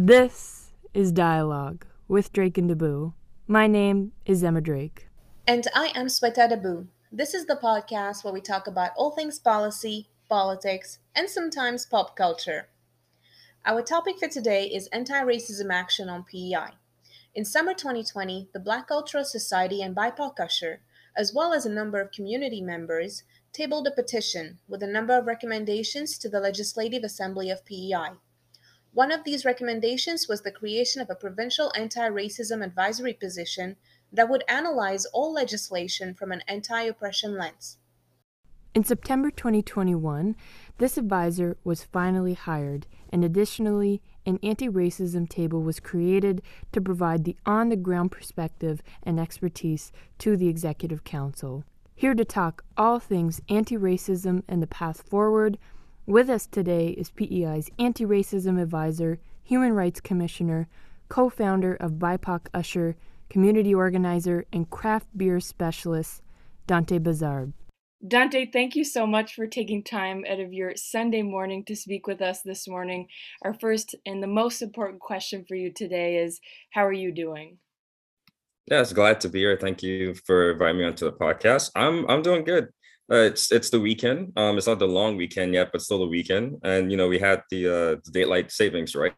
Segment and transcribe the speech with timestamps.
[0.00, 3.14] This is Dialogue with Drake and Dabu.
[3.48, 5.08] My name is Emma Drake.
[5.44, 6.86] And I am Sweta Dabu.
[7.10, 12.14] This is the podcast where we talk about all things policy, politics, and sometimes pop
[12.14, 12.68] culture.
[13.66, 16.74] Our topic for today is anti racism action on PEI.
[17.34, 20.76] In summer 2020, the Black Cultural Society and BIPOC USHR,
[21.16, 25.26] as well as a number of community members, tabled a petition with a number of
[25.26, 28.10] recommendations to the Legislative Assembly of PEI.
[28.94, 33.76] One of these recommendations was the creation of a provincial anti racism advisory position
[34.12, 37.78] that would analyze all legislation from an anti oppression lens.
[38.74, 40.36] In September 2021,
[40.78, 46.42] this advisor was finally hired, and additionally, an anti racism table was created
[46.72, 51.64] to provide the on the ground perspective and expertise to the Executive Council.
[51.94, 55.58] Here to talk all things anti racism and the path forward
[56.08, 60.66] with us today is PEI's Anti Racism Advisor, Human Rights Commissioner,
[61.10, 62.94] co founder of BIPOC USHR,
[63.28, 66.22] community organizer, and craft beer specialist,
[66.66, 67.52] Dante Bazard.
[68.06, 72.06] Dante, thank you so much for taking time out of your Sunday morning to speak
[72.06, 73.08] with us this morning.
[73.42, 77.58] Our first and the most important question for you today is How are you doing?
[78.70, 79.58] Yes, glad to be here.
[79.60, 81.70] Thank you for inviting me onto the podcast.
[81.76, 82.68] I'm I'm doing good.
[83.10, 84.32] Uh, it's it's the weekend.
[84.36, 86.58] Um, it's not the long weekend yet, but still the weekend.
[86.62, 89.14] And you know, we had the uh daylight savings, right?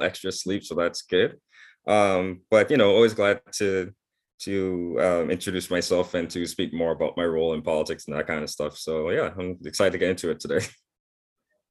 [0.00, 1.38] Extra sleep, so that's good.
[1.86, 3.92] Um, but you know, always glad to
[4.40, 8.26] to um, introduce myself and to speak more about my role in politics and that
[8.26, 8.76] kind of stuff.
[8.76, 10.64] So yeah, I'm excited to get into it today.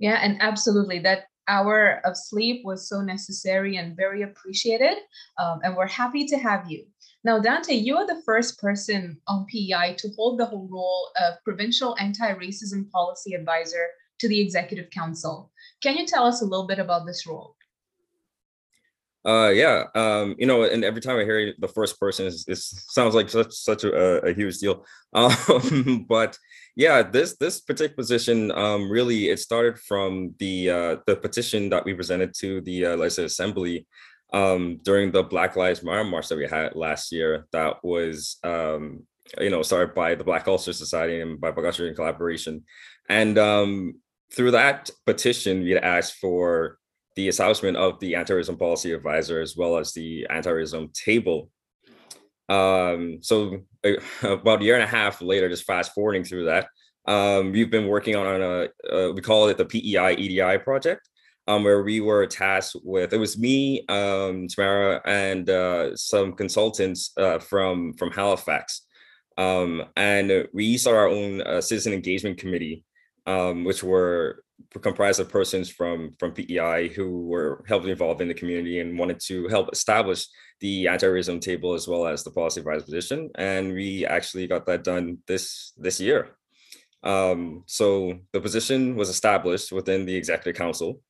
[0.01, 4.97] Yeah, and absolutely that hour of sleep was so necessary and very appreciated.
[5.37, 6.85] Um, and we're happy to have you.
[7.23, 11.35] Now, Dante, you are the first person on PEI to hold the whole role of
[11.43, 13.87] provincial anti racism policy advisor
[14.19, 15.51] to the Executive Council.
[15.81, 17.55] Can you tell us a little bit about this role?
[19.23, 19.83] Uh, yeah.
[19.93, 23.51] Um, you know, and every time I hear the first person, it sounds like such
[23.51, 24.85] such a, a huge deal.
[25.13, 26.37] Um, but
[26.77, 31.83] yeah, this this particular position, um, really, it started from the uh, the petition that
[31.83, 33.85] we presented to the uh, Legislative Assembly
[34.31, 37.47] um, during the Black Lives Matter march that we had last year.
[37.51, 39.03] That was um,
[39.39, 42.63] you know started by the Black Culture Society and by USHR in collaboration,
[43.09, 43.95] and um,
[44.33, 46.77] through that petition, we asked for
[47.15, 51.49] the establishment of the anti-racism policy advisor as well as the anti-racism table.
[52.47, 53.91] Um, so uh,
[54.23, 56.67] about a year and a half later, just fast forwarding through that,
[57.05, 61.07] um, we've been working on a, uh, we call it the PEI EDI project,
[61.47, 67.11] um, where we were tasked with, it was me, um, Tamara, and uh, some consultants
[67.17, 68.81] uh, from, from Halifax.
[69.37, 72.83] Um, and we started our own uh, citizen engagement committee,
[73.25, 74.43] um, which were
[74.81, 79.19] comprised of persons from from PEI who were heavily involved in the community and wanted
[79.19, 80.27] to help establish
[80.59, 83.29] the anti-racism table as well as the policy advisor position.
[83.35, 86.29] And we actually got that done this this year.
[87.03, 91.01] Um, so the position was established within the executive council.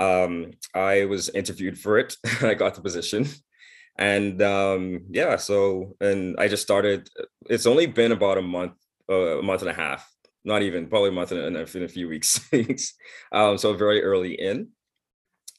[0.00, 2.16] Um, I was interviewed for it.
[2.42, 3.26] I got the position.
[3.98, 7.08] And um, yeah, so and I just started.
[7.48, 8.72] It's only been about a month,
[9.10, 10.10] uh, a month and a half
[10.44, 12.40] not even probably a month and a, in a few weeks.
[13.32, 14.68] um, so very early in.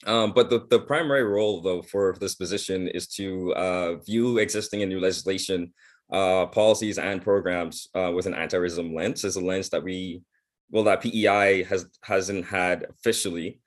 [0.07, 4.81] Um, but the, the primary role, though, for this position is to uh, view existing
[4.81, 5.73] and new legislation,
[6.11, 9.23] uh, policies, and programs uh, with an anti-racism lens.
[9.23, 10.23] Is a lens that we,
[10.71, 13.59] well, that PEI has hasn't had officially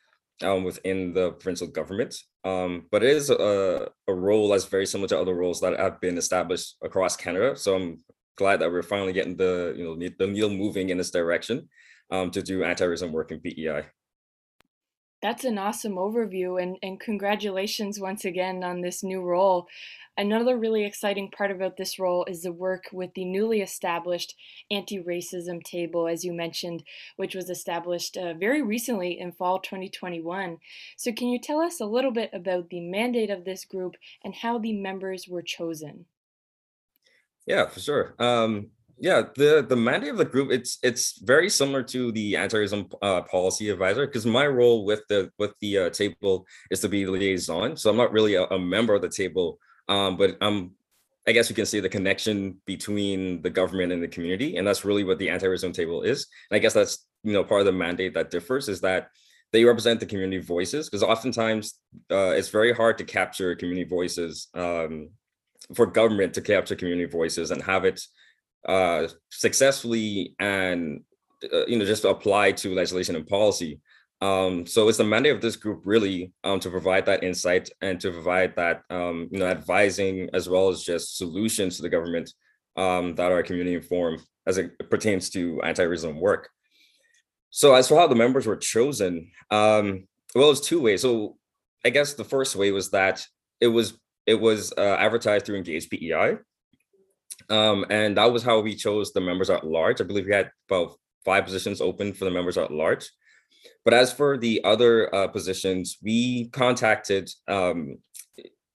[0.43, 2.15] um, within the provincial government.
[2.45, 6.01] Um, but it is a, a role that's very similar to other roles that have
[6.01, 7.57] been established across Canada.
[7.57, 8.01] So I'm
[8.37, 11.69] glad that we're finally getting the you know the needle moving in this direction
[12.11, 13.87] um, to do anti-racism work in PEI.
[15.25, 19.69] That's an awesome overview, and, and congratulations once again on this new role.
[20.19, 24.35] Another really exciting part about this role is the work with the newly established
[24.71, 26.83] anti racism table, as you mentioned,
[27.17, 30.59] which was established uh, very recently in fall 2021.
[30.99, 34.35] So, can you tell us a little bit about the mandate of this group and
[34.35, 36.05] how the members were chosen?
[37.47, 38.15] Yeah, for sure.
[38.19, 38.73] Um,
[39.05, 43.21] yeah, the the mandate of the group it's it's very similar to the anti-racism uh,
[43.21, 47.77] policy advisor because my role with the with the uh, table is to be liaison.
[47.77, 49.59] So I'm not really a, a member of the table,
[49.91, 50.71] um, but I'm
[51.27, 54.87] I guess you can see the connection between the government and the community, and that's
[54.87, 56.27] really what the anti-racism table is.
[56.51, 59.09] And I guess that's you know part of the mandate that differs is that
[59.53, 61.75] they represent the community voices because oftentimes
[62.11, 65.11] uh, it's very hard to capture community voices um,
[65.75, 68.01] for government to capture community voices and have it
[68.69, 71.03] uh, successfully and
[71.53, 73.81] uh, you know just apply to legislation and policy
[74.21, 78.01] Um, so it's the mandate of this group really um, to provide that insight and
[78.01, 82.33] to provide that um, you know advising as well as just solutions to the government
[82.77, 86.49] um, that are community informed as it pertains to anti-racism work.
[87.51, 91.03] So as for how the members were chosen, um, well, it's two ways.
[91.03, 91.37] So
[91.85, 93.27] I guess the first way was that
[93.61, 96.39] it was it was uh, advertised through Engage PEI,
[97.51, 100.01] um, and that was how we chose the members at large.
[100.01, 103.11] I believe we had about five positions open for the members at large.
[103.85, 107.99] But as for the other uh, positions, we contacted um,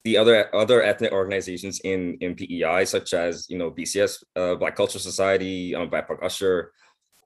[0.04, 4.75] the other other ethnic organizations in in PEI, such as you know BCS, uh, Black
[4.75, 6.68] Culture Society, um, BIPOC USHR,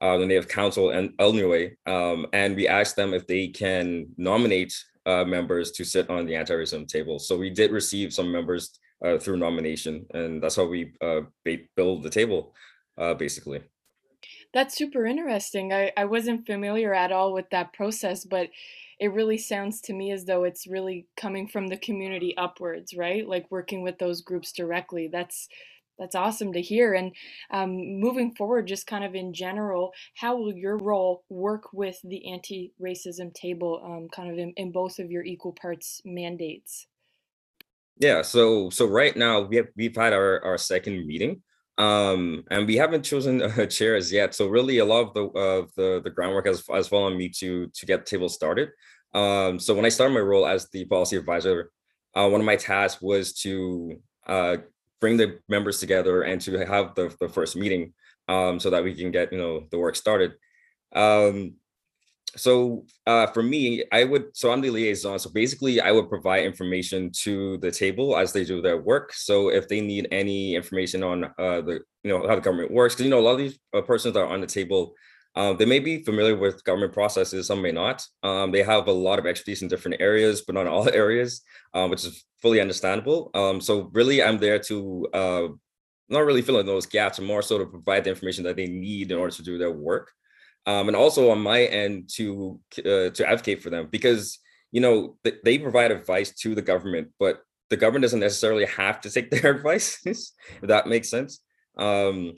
[0.00, 4.74] uh, the Native Council, and ULNUWE, um, and we asked them if they can nominate
[5.06, 7.18] uh, members to sit on the anti-racism table.
[7.18, 11.20] So we did receive some members uh, through nomination, and that's how we uh,
[11.76, 12.54] build the table,
[12.96, 13.60] uh, basically.
[14.54, 15.72] That's super interesting.
[15.72, 18.48] I, I wasn't familiar at all with that process, but
[19.00, 23.28] it really sounds to me as though it's really coming from the community upwards, right?
[23.28, 25.08] Like working with those groups directly.
[25.12, 25.48] That's
[25.98, 26.92] that's awesome to hear.
[26.92, 27.12] And
[27.52, 32.32] um, moving forward, just kind of in general, how will your role work with the
[32.32, 36.88] anti-racism table, um, kind of in, in both of your equal parts mandates?
[37.98, 38.22] Yeah.
[38.22, 41.42] So so right now we have we've had our our second meeting
[41.78, 45.24] um and we haven't chosen a chair as yet so really a lot of the
[45.38, 48.68] uh, the the groundwork has, has fallen me to to get the table started
[49.12, 51.72] um so when i started my role as the policy advisor
[52.14, 54.56] uh, one of my tasks was to uh
[55.00, 57.92] bring the members together and to have the, the first meeting
[58.28, 60.32] um so that we can get you know the work started
[60.94, 61.54] um
[62.36, 65.18] so uh, for me, I would so I'm the liaison.
[65.18, 69.12] So basically, I would provide information to the table as they do their work.
[69.12, 72.94] So if they need any information on uh, the you know how the government works,
[72.94, 74.94] because you know a lot of these uh, persons are on the table,
[75.36, 77.46] um, they may be familiar with government processes.
[77.46, 78.04] Some may not.
[78.22, 81.42] Um, they have a lot of expertise in different areas, but not all areas,
[81.72, 83.30] um, which is fully understandable.
[83.34, 85.48] Um, so really, I'm there to uh,
[86.08, 89.12] not really fill in those gaps, more so to provide the information that they need
[89.12, 90.10] in order to do their work
[90.66, 94.38] um, and also on my end to uh, to advocate for them because
[94.72, 97.40] you know th- they provide advice to the government, but
[97.70, 100.00] the government doesn't necessarily have to take their advice.
[100.04, 100.18] if
[100.62, 101.40] that makes sense.
[101.76, 102.34] Um,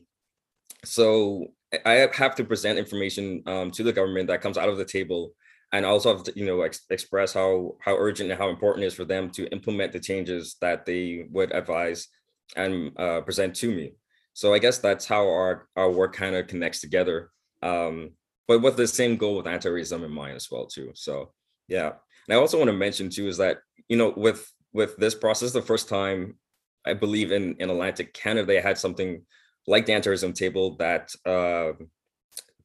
[0.85, 1.49] so
[1.85, 5.33] I have to present information um, to the government that comes out of the table,
[5.73, 8.89] and also have to, you know ex- express how how urgent and how important it
[8.89, 12.09] is for them to implement the changes that they would advise
[12.57, 13.93] and uh, present to me.
[14.33, 17.31] So I guess that's how our our work kind of connects together
[17.63, 18.11] um,
[18.49, 20.93] but with the same goal with anti-racism in mind as well too.
[20.95, 21.33] So
[21.69, 21.93] yeah,
[22.29, 23.59] and I also want to mention too is that
[23.89, 26.37] you know with with this process, the first time
[26.85, 29.23] I believe in in Atlantic Canada they had something
[29.67, 31.73] like the anti-racism table that uh,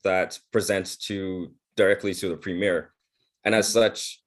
[0.04, 2.94] that presents to directly to the premier,
[3.44, 4.22] and as such,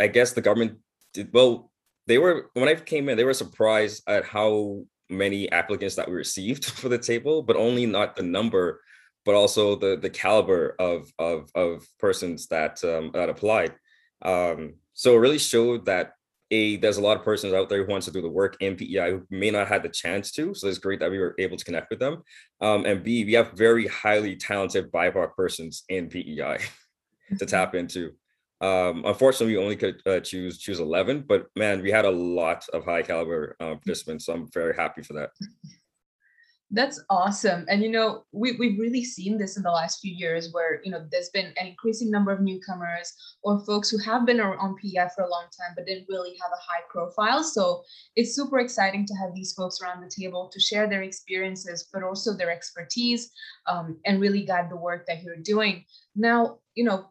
[0.00, 0.78] I guess the government
[1.12, 1.70] did well.
[2.06, 6.14] They were when I came in, they were surprised at how many applicants that we
[6.14, 8.80] received for the table, but only not the number
[9.24, 13.74] but also the the caliber of of of persons that um, that applied.
[14.22, 16.12] Um, so it really showed that
[16.50, 18.76] a there's a lot of persons out there who wants to do the work in
[18.76, 20.54] PEI who may not have the chance to.
[20.54, 22.22] So it's great that we were able to connect with them.
[22.60, 26.58] Um, and B, we have very highly talented BIPOC persons in PEI
[27.38, 28.12] to tap into.
[28.60, 32.64] Um, unfortunately, we only could uh, choose choose 11, but man, we had a lot
[32.72, 34.26] of high caliber uh, participants.
[34.26, 35.30] So I'm very happy for that.
[36.74, 37.64] That's awesome.
[37.68, 40.90] And you know, we, we've really seen this in the last few years where, you
[40.90, 43.14] know, there's been an increasing number of newcomers
[43.44, 46.50] or folks who have been on PEI for a long time but didn't really have
[46.50, 47.44] a high profile.
[47.44, 47.84] So
[48.16, 52.02] it's super exciting to have these folks around the table to share their experiences, but
[52.02, 53.30] also their expertise
[53.68, 55.84] um, and really guide the work that you're doing.
[56.16, 57.08] Now, you know,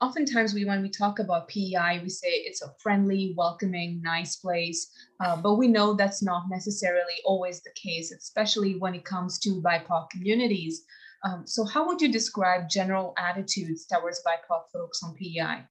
[0.00, 4.90] oftentimes we when we talk about PEI, we say it's a friendly, welcoming, nice place,
[5.20, 9.60] uh, but we know that's not necessarily always the case, especially when it comes to
[9.62, 10.84] BIPOC communities.
[11.24, 15.64] Um, so, how would you describe general attitudes towards BIPOC folks on PEI?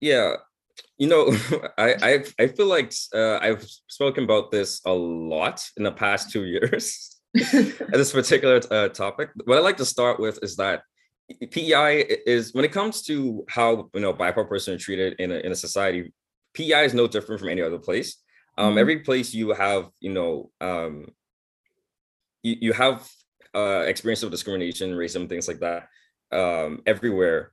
[0.00, 0.36] Yeah,
[0.98, 1.36] you know,
[1.78, 6.30] I I, I feel like uh, I've spoken about this a lot in the past
[6.30, 7.12] two years.
[7.52, 9.28] At this particular uh, topic.
[9.44, 10.80] What I like to start with is that
[11.50, 15.36] PEI is when it comes to how you know BIPOC person are treated in a,
[15.36, 16.12] in a society,
[16.54, 18.22] PEI is no different from any other place.
[18.56, 18.78] Um, mm-hmm.
[18.78, 21.08] Every place you have, you know, um,
[22.42, 23.08] you, you have
[23.54, 25.88] uh, experience of discrimination, racism, things like that,
[26.32, 27.52] um, everywhere.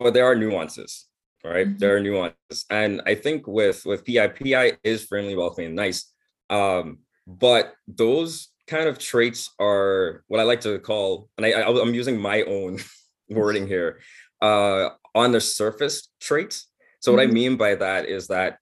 [0.00, 1.06] But there are nuances,
[1.44, 1.68] right?
[1.68, 1.78] Mm-hmm.
[1.78, 6.10] There are nuances, and I think with with PEI, PEI is friendly, welcoming, and nice.
[6.50, 11.80] Um, but those kind of traits are what I like to call, and I, I
[11.80, 12.80] I'm using my own
[13.28, 14.00] wording here,
[14.40, 16.68] uh, on the surface traits.
[17.00, 17.30] So what mm-hmm.
[17.30, 18.58] I mean by that is that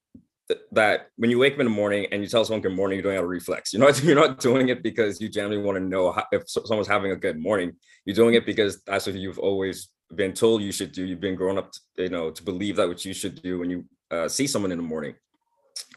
[0.73, 3.05] that when you wake up in the morning and you tell someone good morning, you're
[3.05, 3.73] doing a reflex.
[3.73, 6.89] You're not you're not doing it because you generally want to know how, if someone's
[6.89, 7.73] having a good morning.
[8.05, 11.05] You're doing it because that's what you've always been told you should do.
[11.05, 13.71] You've been grown up, to, you know, to believe that what you should do when
[13.71, 15.15] you uh, see someone in the morning.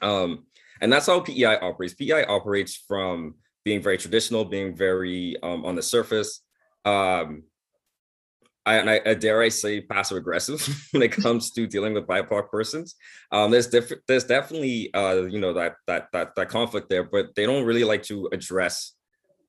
[0.01, 0.45] Um,
[0.81, 1.93] and that's how PEI operates.
[1.95, 6.41] PEI operates from being very traditional, being very um, on the surface.
[6.85, 7.43] Um,
[8.65, 12.07] I, and I, I, dare I say passive aggressive when it comes to dealing with
[12.07, 12.95] BIPOC persons.
[13.31, 17.35] Um, there's different, there's definitely uh, you know that that that that conflict there, but
[17.35, 18.93] they don't really like to address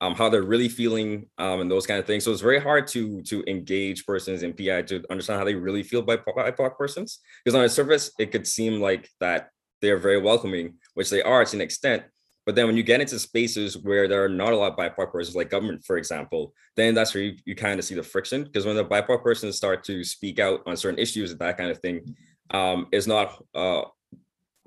[0.00, 2.24] um, how they're really feeling um, and those kind of things.
[2.24, 5.82] So it's very hard to to engage persons in PI to understand how they really
[5.82, 7.20] feel by BIPOC persons.
[7.44, 9.48] Because on the surface, it could seem like that
[9.80, 12.04] they're very welcoming, which they are to an extent.
[12.46, 15.10] But then when you get into spaces where there are not a lot of BIPOC
[15.10, 18.44] persons, like government, for example, then that's where you, you kind of see the friction.
[18.44, 21.70] Because when the BIPOC persons start to speak out on certain issues and that kind
[21.70, 22.14] of thing,
[22.50, 23.82] um, is not uh,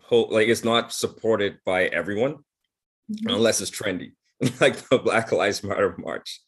[0.02, 2.34] whole, like it's not supported by everyone
[3.10, 3.30] mm-hmm.
[3.30, 4.12] unless it's trendy,
[4.60, 6.42] like the Black Lives Matter march.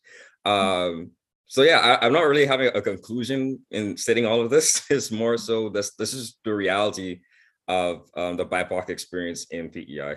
[0.43, 1.11] Um,
[1.45, 4.85] so yeah, I, am not really having a conclusion in stating all of this.
[4.89, 7.21] It's more so this this is the reality
[7.67, 10.15] of um, the BIPOC experience in PEI.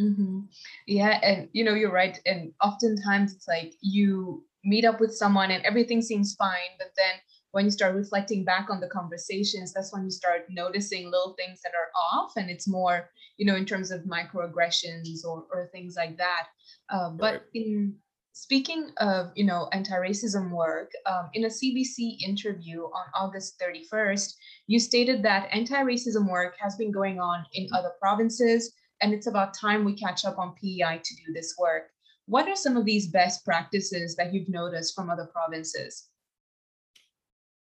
[0.00, 0.40] Mm-hmm.
[0.86, 2.20] Yeah, and you know you're right.
[2.26, 7.14] And oftentimes it's like you meet up with someone and everything seems fine, but then
[7.52, 11.60] when you start reflecting back on the conversations, that's when you start noticing little things
[11.62, 15.94] that are off, and it's more you know in terms of microaggressions or or things
[15.96, 16.48] like that.
[16.90, 17.42] Uh, but right.
[17.54, 17.94] in
[18.36, 24.34] speaking of you know anti-racism work um, in a cbc interview on august 31st
[24.66, 29.54] you stated that anti-racism work has been going on in other provinces and it's about
[29.54, 31.90] time we catch up on PEI to do this work.
[32.26, 36.08] What are some of these best practices that you've noticed from other provinces?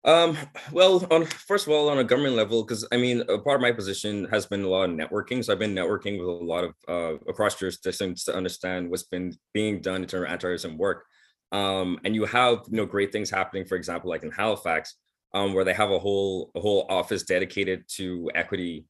[0.04, 0.38] Um,
[0.72, 3.60] well, on first of all, on a government level, because I mean, a part of
[3.60, 5.44] my position has been a lot of networking.
[5.44, 9.36] So I've been networking with a lot of uh, across jurisdictions to understand what's been
[9.52, 11.04] being done in terms of anti-racism work.
[11.50, 14.94] Um, and you have you know great things happening, for example, like in Halifax,
[15.34, 18.86] um, where they have a whole a whole office dedicated to equity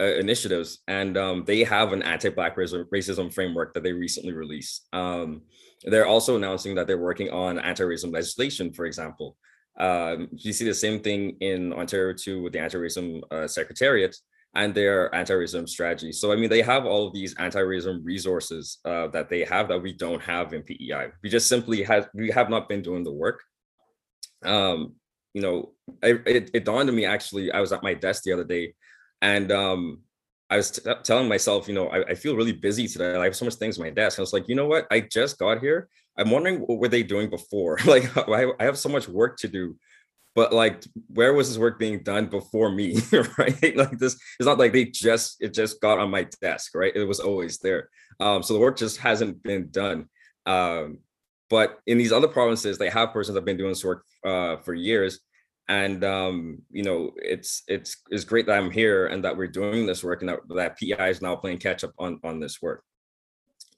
[0.00, 4.86] uh, initiatives, and um, they have an anti-black racism framework that they recently released.
[4.92, 5.42] Um,
[5.84, 9.36] they're also announcing that they're working on anti-racism legislation, for example.
[9.78, 14.14] Um, you see the same thing in Ontario too with the anti-racism uh, secretariat
[14.54, 16.12] and their anti-racism strategy.
[16.12, 19.82] So I mean, they have all of these anti-racism resources uh, that they have that
[19.82, 21.08] we don't have in PEI.
[21.22, 23.42] We just simply have we have not been doing the work.
[24.44, 24.94] Um,
[25.32, 25.72] you know,
[26.02, 27.50] I, it, it dawned on me actually.
[27.50, 28.74] I was at my desk the other day
[29.22, 30.00] and um,
[30.50, 33.14] I was t- telling myself, you know, I, I, feel really busy today.
[33.14, 34.18] I have so much things on my desk.
[34.18, 34.86] And I was like, you know what?
[34.90, 35.88] I just got here.
[36.18, 37.78] I'm wondering what were they doing before?
[37.86, 39.76] like, I, I have so much work to do.
[40.34, 42.98] But like, where was this work being done before me?
[43.38, 43.76] right?
[43.76, 46.94] Like this, it's not like they just it just got on my desk, right?
[46.94, 47.88] It was always there.
[48.18, 50.08] Um, so the work just hasn't been done.
[50.46, 50.98] Um,
[51.48, 54.56] but in these other provinces, they have persons that have been doing this work uh,
[54.56, 55.20] for years
[55.68, 59.86] and um, you know it's it's it's great that i'm here and that we're doing
[59.86, 62.82] this work and that, that pi is now playing catch up on on this work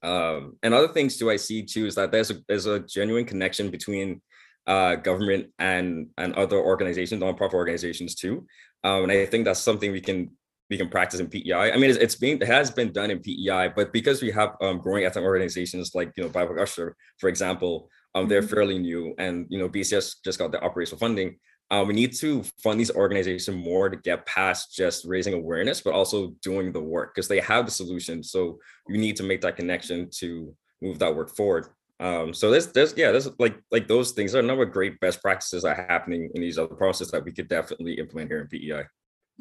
[0.02, 3.24] um, and other things too i see too is that there's a there's a genuine
[3.24, 4.20] connection between
[4.66, 8.46] uh, government and and other organizations nonprofit organizations too
[8.82, 10.30] um, and i think that's something we can
[10.70, 11.72] we can practice in PEI.
[11.72, 14.56] I mean, it's, it's been it has been done in PEI, but because we have
[14.60, 18.54] um, growing ethnic organizations like you know BIPOC USHR, for example, um, they're mm-hmm.
[18.54, 21.36] fairly new, and you know BCS just got the operational funding
[21.74, 25.92] uh, we need to fund these organizations more to get past just raising awareness, but
[25.92, 28.22] also doing the work because they have the solution.
[28.22, 31.66] So you need to make that connection to move that work forward.
[31.98, 34.30] Um, so there's, there's, yeah, there's like, like those things.
[34.32, 37.10] There are a number of great best practices that are happening in these other processes
[37.10, 38.84] that we could definitely implement here in PEI.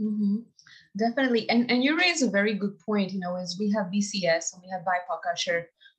[0.02, 0.38] Mm-hmm.
[0.98, 3.12] Definitely, and and you raise a very good point.
[3.14, 5.20] You know, as we have BCS and we have BIPOC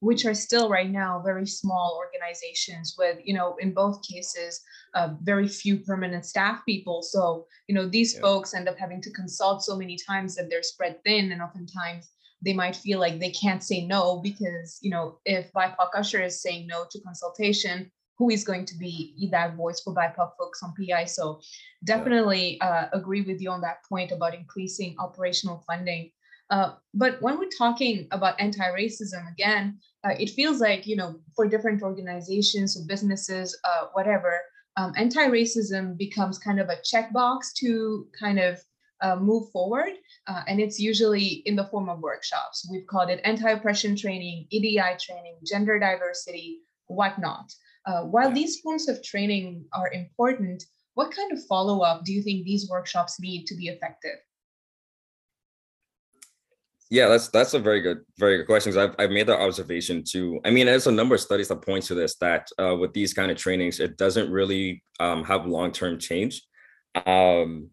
[0.05, 4.61] which are still right now very small organizations with, you know, in both cases,
[4.93, 7.03] uh, very few permanent staff people.
[7.03, 8.21] So, you know, these yeah.
[8.21, 12.11] folks end up having to consult so many times that they're spread thin, and oftentimes
[12.45, 16.43] they might feel like they can't say no because, you know, if BIPOC USHR is
[16.43, 20.75] saying no to consultation, who is going to be that voice for BIPOC folks on
[20.75, 21.07] PI?
[21.07, 21.41] So,
[21.83, 26.11] definitely uh, agree with you on that point about increasing operational funding.
[26.51, 31.47] Uh, but when we're talking about anti-racism again, uh, it feels like you know for
[31.47, 34.41] different organizations or businesses uh, whatever
[34.77, 38.61] um, anti-racism becomes kind of a checkbox to kind of
[39.01, 39.93] uh, move forward
[40.27, 42.67] uh, and it's usually in the form of workshops.
[42.71, 47.53] We've called it anti-oppression training edi training gender diversity whatnot.
[47.87, 52.45] Uh, while these forms of training are important what kind of follow-up do you think
[52.45, 54.19] these workshops need to be effective?
[56.95, 58.79] Yeah, that's that's a very good, very good question.
[58.79, 60.41] I've I've made that observation too.
[60.45, 63.13] I mean, there's a number of studies that point to this that uh, with these
[63.13, 66.41] kind of trainings, it doesn't really um, have long term change.
[67.05, 67.71] Um,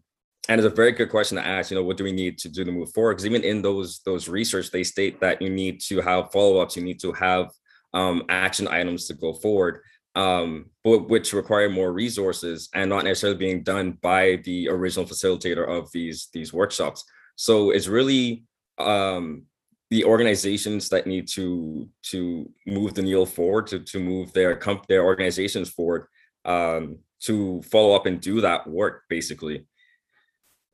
[0.48, 1.70] and it's a very good question to ask.
[1.70, 3.12] You know, what do we need to do to move forward?
[3.12, 6.76] Because even in those those research, they state that you need to have follow ups.
[6.76, 7.48] You need to have
[7.94, 9.82] um, action items to go forward,
[10.16, 15.68] um, but which require more resources and not necessarily being done by the original facilitator
[15.68, 17.04] of these these workshops.
[17.36, 18.42] So it's really
[18.78, 19.44] um,
[19.92, 24.86] the organizations that need to to move the needle forward to to move their comp
[24.86, 26.06] their organizations forward
[26.46, 29.66] um, to follow up and do that work basically.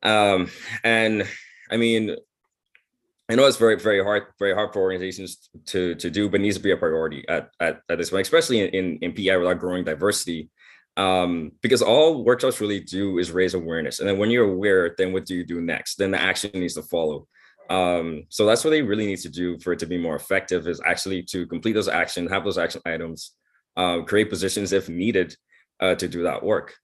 [0.04, 0.48] Um,
[0.84, 1.26] and
[1.72, 2.16] i mean
[3.28, 6.56] i know it's very very hard very hard for organizations to to do but needs
[6.56, 9.58] to be a priority at at, at this point especially in, in in pi without
[9.58, 10.48] growing diversity.
[10.96, 15.12] Um, because all workshops really do is raise awareness and then when you're aware then
[15.12, 15.96] what do you do next?
[15.96, 17.26] Then the action needs to follow
[17.68, 20.66] um, so that's what they really need to do for it to be more effective
[20.66, 23.32] is actually to complete those action, have those action items,
[23.76, 25.36] um, create positions if needed
[25.80, 26.74] uh, to do that work.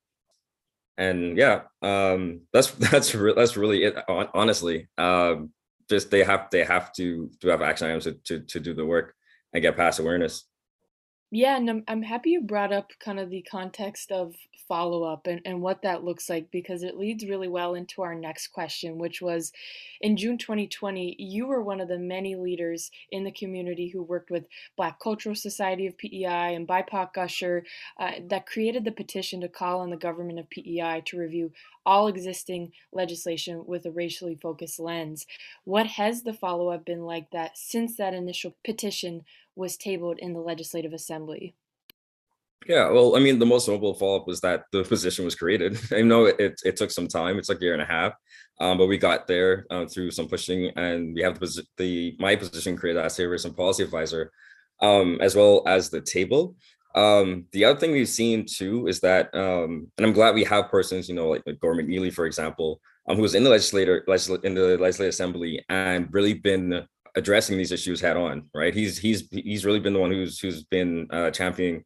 [0.97, 3.97] And yeah, um, that's that's re- that's really it.
[4.09, 5.51] Honestly, um,
[5.89, 8.85] just they have they have to to have action items to, to to do the
[8.85, 9.15] work
[9.53, 10.45] and get past awareness.
[11.37, 14.37] Yeah, and I'm, I'm happy you brought up kind of the context of
[14.69, 18.15] follow up and, and what that looks like because it leads really well into our
[18.15, 19.53] next question, which was
[20.01, 24.31] in June 2020, you were one of the many leaders in the community who worked
[24.31, 24.45] with
[24.77, 27.63] Black Cultural Society of PEI and BIPOC USHR
[27.99, 31.51] uh, that created the petition to call on the government of PEI to review
[31.85, 35.27] all existing legislation with a racially focused lens.
[35.65, 39.25] What has the follow up been like that since that initial petition
[39.57, 41.55] was tabled in the Legislative Assembly?
[42.67, 45.79] Yeah, well, I mean, the most notable follow up was that the position was created.
[45.93, 48.15] I know it, it, it, took some time; it's like a year and a half,
[48.61, 52.37] um, but we got there uh, through some pushing, and we have the, the my
[52.37, 54.33] position created as a race and policy advisor,
[54.81, 56.57] um, as well as the table.
[56.95, 60.71] Um, the other thing we've seen too is that, um, and I'm glad we have
[60.71, 64.45] persons, you know, like, like McNeilly, for example, um, who was in the legislator, legisl-
[64.45, 68.51] in the legislative assembly, and really been addressing these issues head on.
[68.55, 68.75] Right?
[68.75, 71.85] He's he's he's really been the one who's who's been uh, championing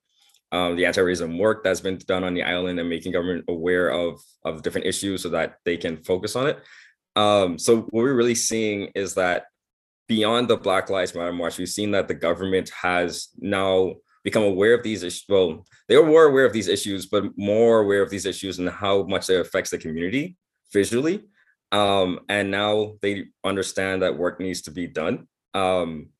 [0.50, 4.20] um, the anti-racism work that's been done on the island and making government aware of
[4.44, 6.58] of different issues so that they can focus on it.
[7.16, 9.44] Um, so what we're really seeing is that
[10.06, 14.74] beyond the Black Lives Matter march, we've seen that the government has now become aware
[14.74, 15.24] of these issues.
[15.28, 19.04] Well, they were aware of these issues, but more aware of these issues and how
[19.04, 20.36] much it affects the community
[20.72, 21.24] visually.
[21.70, 25.28] Um, and now they understand that work needs to be done.
[25.54, 26.10] Um,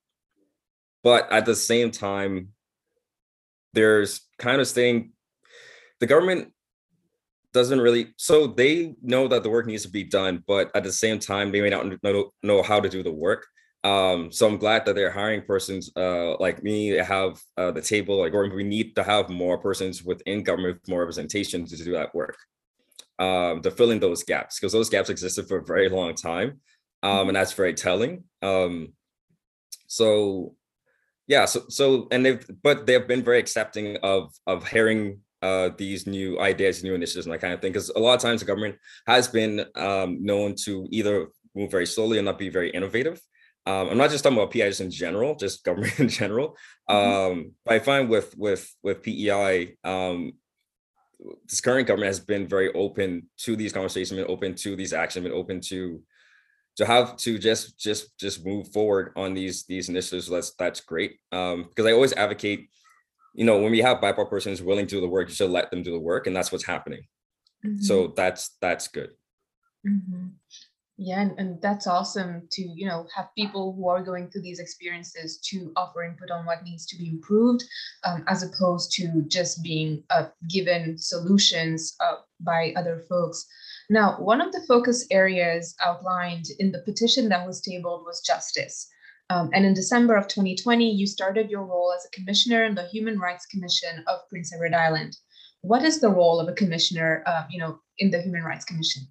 [1.03, 2.51] but at the same time,
[3.73, 5.13] there's kind of staying
[6.01, 6.53] the government
[7.53, 10.93] doesn't really so they know that the work needs to be done but at the
[10.93, 13.47] same time they may not know, know how to do the work.
[13.85, 16.91] Um so i'm glad that they're hiring persons uh like me.
[16.91, 20.79] To have uh, the table like or we need to have more persons within government
[20.81, 22.37] with more representation to do that work
[23.19, 26.61] um to fill in those gaps because those gaps existed for a very long time
[27.03, 28.93] um and that's very telling um
[29.87, 30.55] so
[31.27, 36.05] yeah so so and they've but they've been very accepting of of hearing uh, these
[36.05, 38.47] new ideas new initiatives and that kind of thing because a lot of times the
[38.47, 38.75] government
[39.07, 43.21] has been um, known to either move very slowly and not be very innovative
[43.67, 46.57] um, i'm not just talking about PEIs in general just government in general
[46.91, 47.33] mm-hmm.
[47.33, 50.33] um, but i find with with with pei um,
[51.49, 55.25] this current government has been very open to these conversations been open to these actions
[55.25, 56.03] been open to
[56.77, 61.19] to have to just just just move forward on these these initiatives that's that's great
[61.33, 62.69] um because i always advocate
[63.35, 65.71] you know when we have bipoc persons willing to do the work you should let
[65.71, 67.03] them do the work and that's what's happening
[67.65, 67.81] mm-hmm.
[67.81, 69.11] so that's that's good
[69.87, 70.27] mm-hmm.
[70.99, 74.59] Yeah and, and that's awesome to you know have people who are going through these
[74.59, 77.63] experiences to offer input on what needs to be improved
[78.05, 83.47] um, as opposed to just being uh, given solutions uh, by other folks
[83.91, 88.87] now, one of the focus areas outlined in the petition that was tabled was justice.
[89.31, 92.87] Um, and in December of 2020, you started your role as a commissioner in the
[92.89, 95.17] Human Rights Commission of Prince Edward Island.
[95.63, 99.03] What is the role of a commissioner, uh, you know, in the Human Rights Commission?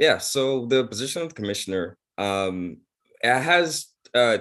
[0.00, 2.78] Yeah, so the position of commissioner um,
[3.22, 4.38] has uh,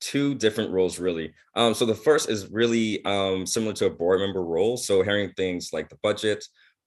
[0.00, 1.34] two different roles really.
[1.54, 4.78] Um, so the first is really um, similar to a board member role.
[4.78, 6.42] So hearing things like the budget,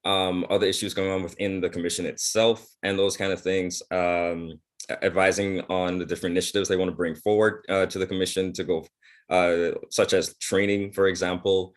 [0.05, 3.81] um, other issues going on within the commission itself, and those kind of things.
[3.91, 4.59] Um,
[5.01, 8.63] advising on the different initiatives they want to bring forward uh, to the commission to
[8.63, 8.85] go,
[9.29, 11.73] uh, such as training, for example.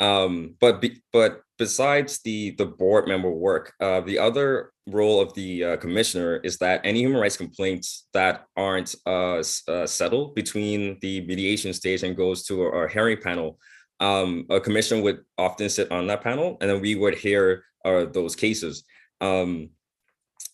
[0.00, 5.34] Um, but be, but besides the the board member work, uh, the other role of
[5.34, 10.98] the uh, commissioner is that any human rights complaints that aren't uh, uh, settled between
[11.02, 13.58] the mediation stage and goes to our hearing panel,
[14.00, 18.06] um, a commissioner would often sit on that panel, and then we would hear uh,
[18.06, 18.84] those cases.
[19.20, 19.68] Um,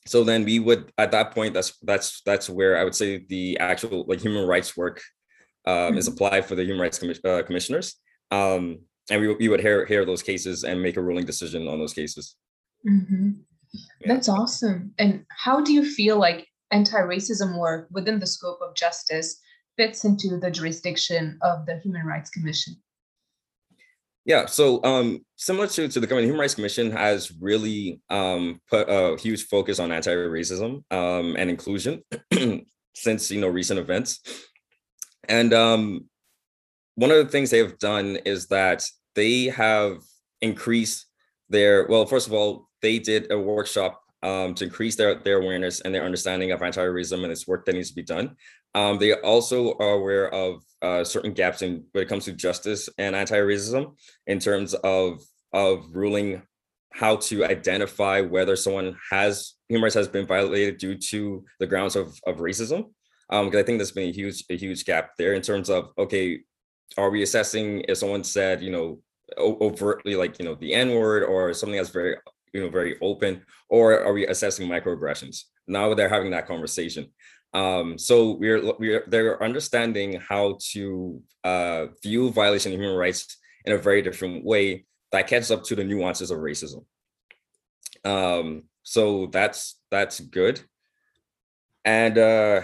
[0.07, 3.59] so then we would at that point that's that's that's where I would say the
[3.59, 5.03] actual like human rights work
[5.67, 5.99] um, mm-hmm.
[5.99, 7.97] is applied for the human rights uh, commissioners.
[9.11, 11.95] And we, we would hear hear those cases and make a ruling decision on those
[11.95, 12.37] cases.
[12.89, 13.31] Mm-hmm.
[14.01, 14.15] Yeah.
[14.15, 14.93] That's awesome.
[14.99, 19.41] And how do you feel like anti-racism work within the scope of justice
[19.77, 22.77] fits into the jurisdiction of the Human Rights Commission?
[24.25, 29.17] Yeah, so um, similar to, to the Human Rights Commission has really um, put a
[29.17, 32.03] huge focus on anti-racism um, and inclusion
[32.95, 34.21] since you know recent events.
[35.29, 36.09] And um,
[36.97, 39.99] one of the things they have done is that they have
[40.43, 41.07] increased
[41.49, 45.81] their well, first of all, they did a workshop um, to increase their, their awareness
[45.81, 48.35] and their understanding of anti-racism and its work that needs to be done.
[48.75, 52.89] Um, they also are aware of uh, certain gaps in when it comes to justice
[52.99, 53.95] and anti-racism
[54.27, 56.43] in terms of of ruling
[56.93, 61.95] how to identify whether someone has human rights has been violated due to the grounds
[61.95, 62.87] of, of racism.
[63.31, 65.91] Um, because I think there's been a huge a huge gap there in terms of
[65.99, 66.41] okay,
[66.97, 69.01] are we assessing if someone said you know
[69.39, 72.17] overtly like you know the N word or something that's very
[72.53, 75.45] you know very open, or are we assessing microaggressions?
[75.67, 77.09] Now they're having that conversation.
[77.53, 83.73] Um, so we're we're they're understanding how to uh, view violation of human rights in
[83.73, 86.85] a very different way that catches up to the nuances of racism.
[88.05, 90.61] Um, so that's that's good.
[91.85, 92.63] And uh,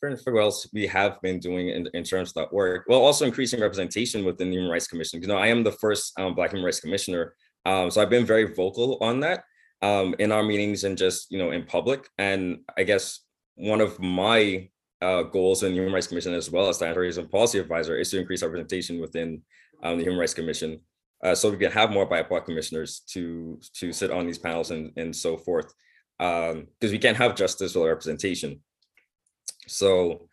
[0.00, 2.84] to what else we have been doing in, in terms of that work.
[2.88, 5.20] Well, also increasing representation within the Human Rights Commission.
[5.20, 7.34] You know, I am the first um, Black Human Rights Commissioner,
[7.66, 9.44] um, so I've been very vocal on that
[9.82, 12.08] um, in our meetings and just you know in public.
[12.16, 13.20] And I guess
[13.56, 14.70] one of my
[15.02, 18.10] uh, goals in the Human Rights Commission, as well as the Anti-Racism Policy Advisor, is
[18.10, 19.42] to increase representation within
[19.82, 20.80] um, the Human Rights Commission,
[21.22, 24.92] uh, so we can have more BIPOC commissioners to to sit on these panels and
[24.96, 25.74] and so forth.
[26.18, 28.60] Because um, we can't have justice without representation.
[29.70, 30.28] So,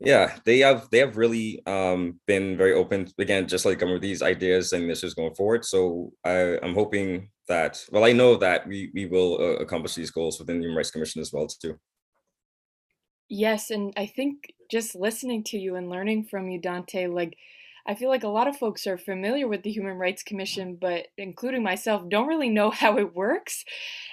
[0.00, 4.22] yeah, they have they have really um, been very open again, just like with these
[4.22, 5.64] ideas and this is going forward.
[5.64, 10.10] So I, I'm hoping that well, I know that we we will uh, accomplish these
[10.10, 11.78] goals within the Human Rights Commission as well too.
[13.28, 17.36] Yes, and I think just listening to you and learning from you, Dante, like
[17.86, 21.08] I feel like a lot of folks are familiar with the Human Rights Commission, but
[21.18, 23.64] including myself, don't really know how it works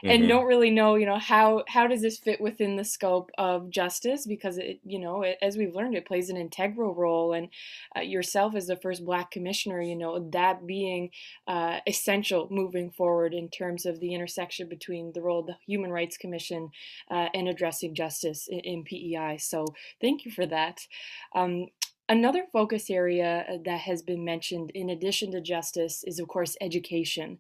[0.03, 0.29] and mm-hmm.
[0.29, 4.25] don't really know, you know, how how does this fit within the scope of justice
[4.25, 7.49] because it, you know, it, as we've learned it plays an integral role and
[7.95, 11.10] uh, yourself as the first black commissioner, you know, that being
[11.47, 15.91] uh, essential moving forward in terms of the intersection between the role of the Human
[15.91, 16.71] Rights Commission
[17.10, 19.38] uh, and addressing justice in, in, PEI.
[19.38, 19.65] So,
[20.01, 20.88] thank you for that.
[21.36, 21.67] Um,
[22.12, 26.58] Another focus area uh, that has been mentioned in addition to justice is, of course,
[26.60, 27.39] education.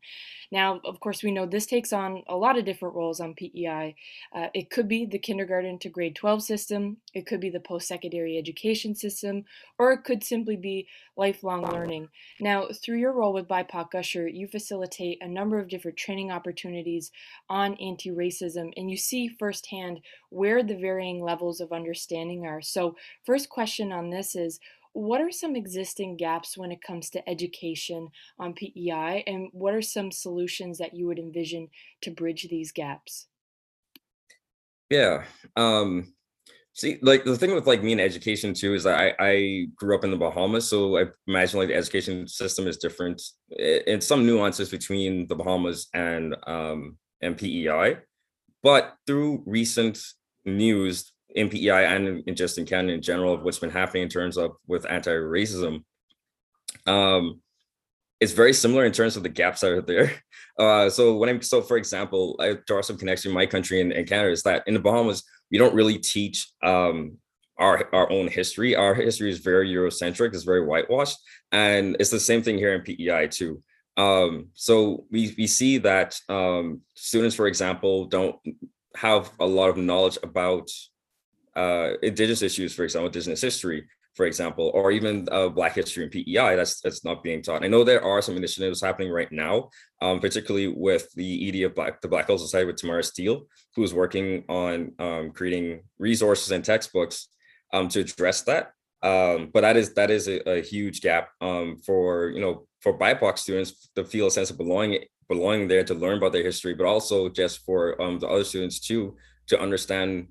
[0.49, 3.95] Now, of course, we know this takes on a lot of different roles on PEI.
[4.33, 7.85] Uh, it could be the kindergarten to grade 12 system, it could be the post
[7.85, 9.43] secondary education system,
[9.77, 12.07] or it could simply be lifelong learning.
[12.39, 17.11] Now, through your role with BIPOC USHR, you facilitate a number of different training opportunities
[17.49, 19.99] on anti racism, and you see firsthand
[20.31, 22.61] where the varying levels of understanding are.
[22.61, 24.59] So, first question on this is
[24.93, 29.81] what are some existing gaps when it comes to education on PEI, and what are
[29.81, 31.69] some solutions that you would envision
[32.01, 33.27] to bridge these gaps?
[34.89, 35.23] Yeah.
[35.55, 36.13] Um,
[36.73, 39.95] see, like the thing with like me and education too is that I, I grew
[39.95, 43.21] up in the Bahamas, so I imagine like the education system is different
[43.57, 47.97] in some nuances between the Bahamas and um, and PEI.
[48.63, 49.99] But through recent
[50.45, 54.09] news, in PEI and in just in Canada in general of what's been happening in
[54.09, 55.83] terms of with anti-racism.
[56.87, 57.41] Um,
[58.19, 60.13] it's very similar in terms of the gaps that are there.
[60.59, 63.93] Uh, so when I'm so for example, I draw some connection in my country and,
[63.93, 67.17] and Canada is that in the Bahamas, we don't really teach um,
[67.57, 68.75] our our own history.
[68.75, 71.17] Our history is very Eurocentric, it's very whitewashed.
[71.53, 73.63] And it's the same thing here in PEI too.
[73.97, 78.35] Um, so we we see that um, students, for example, don't
[78.95, 80.69] have a lot of knowledge about
[81.55, 86.11] uh, indigenous issues, for example, indigenous history, for example, or even uh, Black history and
[86.11, 87.63] PEI, that's that's not being taught.
[87.63, 89.69] I know there are some initiatives happening right now,
[90.01, 93.83] um, particularly with the ED of Black, the Black Cultural Society with Tamara Steele, who
[93.83, 97.29] is working on um, creating resources and textbooks
[97.73, 98.73] um, to address that.
[99.03, 102.97] Um, but that is that is a, a huge gap um, for you know for
[102.97, 106.73] BIPOC students to feel a sense of belonging belonging there to learn about their history,
[106.73, 109.15] but also just for um, the other students too
[109.47, 110.27] to understand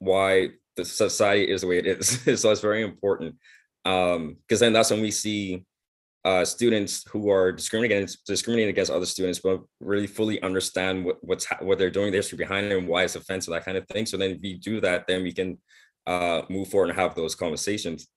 [0.00, 2.06] why the society is the way it is.
[2.40, 3.34] so it's very important
[3.84, 5.64] because um, then that's when we see
[6.26, 11.16] uh, students who are discriminating against discriminating against other students, but really fully understand what,
[11.22, 13.86] what's what they're doing, the history behind it, and why it's offensive, that kind of
[13.88, 14.04] thing.
[14.04, 15.56] So then, if we do that, then we can
[16.06, 18.08] uh, move forward and have those conversations.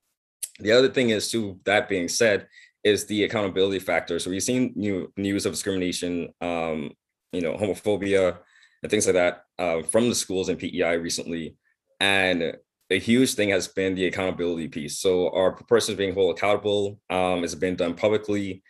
[0.59, 2.47] The other thing is, too, that being said,
[2.83, 4.19] is the accountability factor.
[4.19, 6.91] So we've seen new news of discrimination, um,
[7.31, 8.39] you know, homophobia,
[8.83, 11.55] and things like that uh, from the schools and PEI recently,
[11.99, 12.57] and
[12.89, 14.99] a huge thing has been the accountability piece.
[14.99, 18.63] So our persons being held accountable um, is being done publicly.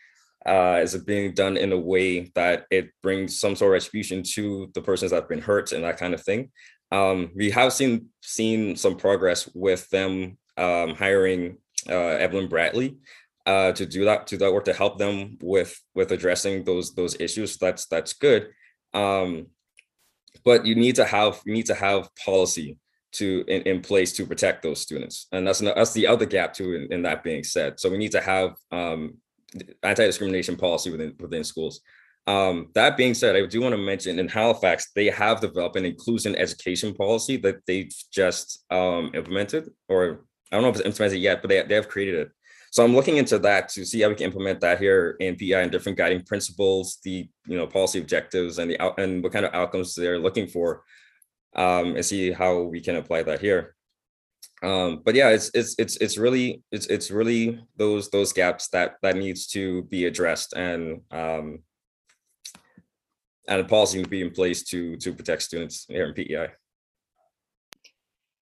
[0.46, 4.24] Uh, is it being done in a way that it brings some sort of retribution
[4.24, 6.52] to the persons that have been hurt and that kind of thing?
[6.92, 11.58] Um, we have seen seen some progress with them um, hiring
[11.90, 12.98] uh, Evelyn Bradley
[13.46, 17.20] uh, to do that to that work to help them with with addressing those those
[17.20, 17.58] issues.
[17.58, 18.50] That's that's good.
[18.94, 19.48] Um,
[20.44, 22.78] but you need to have you need to have policy
[23.14, 26.74] to in, in place to protect those students and that's that's the other gap too
[26.74, 29.18] in, in that being said so we need to have um,
[29.84, 31.82] anti-discrimination policy within within schools
[32.28, 35.86] um, that being said i do want to mention in halifax they have developed an
[35.86, 41.20] inclusion education policy that they've just um, implemented or i don't know if it's implemented
[41.20, 42.32] yet but they, they have created it
[42.72, 45.62] so i'm looking into that to see how we can implement that here in PEI
[45.62, 49.46] and different guiding principles the you know policy objectives and the out and what kind
[49.46, 50.84] of outcomes they're looking for
[51.56, 53.76] um, and see how we can apply that here.
[54.64, 58.96] Um, but yeah, it's it's it's it's really it's it's really those those gaps that
[59.02, 61.60] that needs to be addressed and um,
[63.48, 66.50] and a policy to be in place to to protect students here in PEI.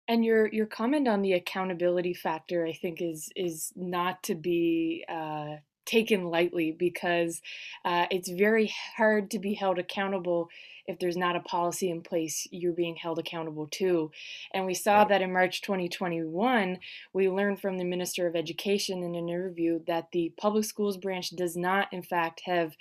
[0.08, 5.06] And your your comment on the accountability factor, I think, is is not to be
[5.08, 7.42] uh, taken lightly because
[7.86, 10.50] uh, it's very hard to be held accountable
[10.86, 14.12] if there's not a policy in place you're being held accountable to.
[14.54, 16.78] And we saw that in March 2021,
[17.14, 21.30] we learned from the Minister of Education in an interview that the public schools branch
[21.30, 22.76] does not, in fact, have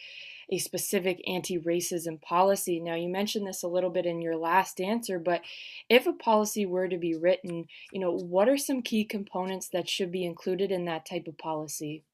[0.53, 2.79] a specific anti racism policy.
[2.79, 5.41] Now, you mentioned this a little bit in your last answer, but
[5.89, 9.89] if a policy were to be written, you know, what are some key components that
[9.89, 12.05] should be included in that type of policy?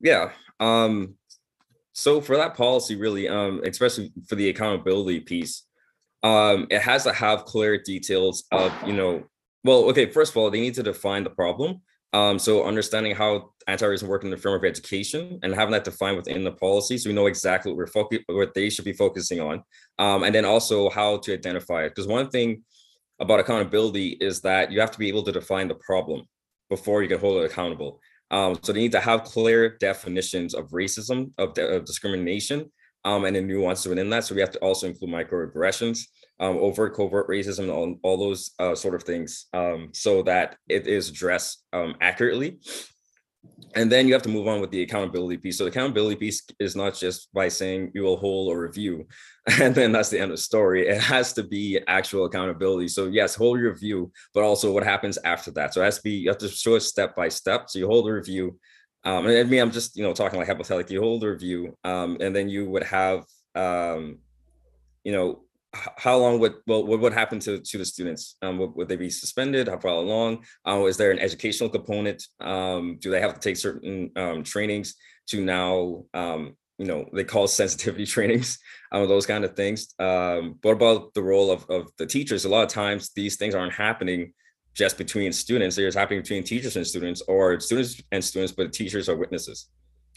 [0.00, 0.30] Yeah.
[0.60, 1.16] Um,
[1.92, 5.64] so for that policy, really, um, especially for the accountability piece,
[6.22, 9.24] um, it has to have clear details of, you know,
[9.64, 11.80] well, okay, first of all, they need to define the problem.
[12.14, 16.16] Um, so understanding how anti-racism work in the framework of education and having that defined
[16.16, 19.40] within the policy, so we know exactly what we're focusing, what they should be focusing
[19.40, 19.62] on,
[19.98, 21.90] um, and then also how to identify it.
[21.90, 22.64] Because one thing
[23.20, 26.22] about accountability is that you have to be able to define the problem
[26.70, 28.00] before you can hold it accountable.
[28.30, 32.70] Um, so they need to have clear definitions of racism, of, de- of discrimination,
[33.04, 34.24] um, and the nuances within that.
[34.24, 36.00] So we have to also include microaggressions,
[36.40, 40.86] um, overt, covert racism, all, all those uh, sort of things, um, so that it
[40.86, 42.58] is addressed um, accurately
[43.74, 45.58] and then you have to move on with the accountability piece.
[45.58, 49.06] So the accountability piece is not just by saying you will hold a review,
[49.60, 50.88] and then that's the end of the story.
[50.88, 52.88] It has to be actual accountability.
[52.88, 55.74] So yes, hold your review, but also what happens after that.
[55.74, 57.68] So it has to be you have to show it step by step.
[57.68, 58.58] So you hold a review.
[59.04, 60.94] Um, and I mean, I'm just you know talking like hypothetically.
[60.94, 63.24] You hold a review, um, and then you would have
[63.54, 64.18] um,
[65.04, 65.44] you know
[65.96, 68.36] how long would well what would happen to to the students?
[68.42, 69.68] Um would, would they be suspended?
[69.68, 70.44] How far along?
[70.66, 72.22] Uh, is there an educational component?
[72.40, 74.94] Um do they have to take certain um trainings
[75.28, 78.58] to now um you know they call sensitivity trainings
[78.92, 79.94] um those kind of things?
[79.98, 82.44] What about the role of, of the teachers?
[82.44, 84.32] A lot of times these things aren't happening
[84.74, 85.74] just between students.
[85.74, 89.68] They're happening between teachers and students or students and students but teachers are witnesses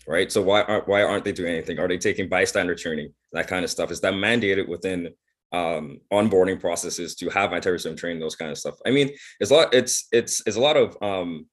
[0.07, 0.31] right?
[0.31, 1.79] So why aren't why aren't they doing anything?
[1.79, 3.13] Are they taking bystander training?
[3.33, 3.91] That kind of stuff.
[3.91, 5.09] Is that mandated within
[5.51, 8.75] um, onboarding processes to have anti-racism training, those kind of stuff.
[8.85, 9.09] I mean,
[9.39, 9.73] it's a lot.
[9.73, 11.47] It's it's it's a lot of um,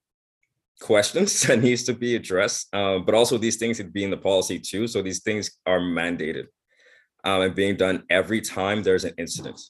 [0.81, 4.17] questions that needs to be addressed, uh, but also these things would be in the
[4.17, 4.87] policy too.
[4.87, 6.47] So these things are mandated
[7.25, 9.61] um, and being done every time there's an incident.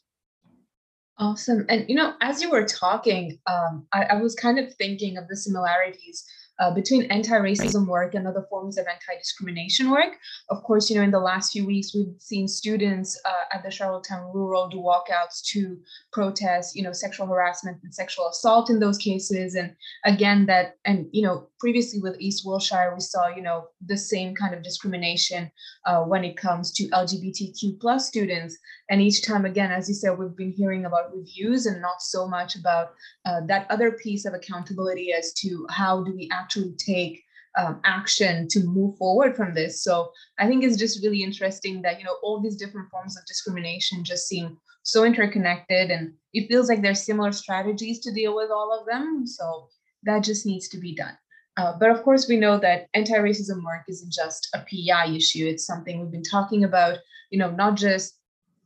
[1.20, 1.66] Awesome.
[1.68, 5.26] And you know, as you were talking, um, I, I was kind of thinking of
[5.26, 6.24] the similarities
[6.58, 10.16] uh, between anti-racism work and other forms of anti-discrimination work.
[10.50, 13.70] Of course, you know, in the last few weeks, we've seen students uh, at the
[13.70, 15.78] Charlottetown Rural do walkouts to
[16.12, 19.54] protest, you know, sexual harassment and sexual assault in those cases.
[19.54, 23.96] And again, that, and, you know, previously with East Wiltshire, we saw, you know, the
[23.96, 25.50] same kind of discrimination
[25.86, 28.56] uh, when it comes to LGBTQ plus students.
[28.90, 32.28] And each time, again, as you said, we've been hearing about reviews and not so
[32.28, 32.92] much about
[33.26, 37.22] uh, that other piece of accountability as to how do we actually take
[37.58, 39.82] um, action to move forward from this.
[39.82, 43.24] So I think it's just really interesting that you know all these different forms of
[43.26, 48.50] discrimination just seem so interconnected, and it feels like there's similar strategies to deal with
[48.50, 49.26] all of them.
[49.26, 49.68] So
[50.04, 51.16] that just needs to be done.
[51.58, 55.44] Uh, but of course, we know that anti-racism work isn't just a PEI issue.
[55.44, 56.98] It's something we've been talking about,
[57.30, 58.14] you know, not just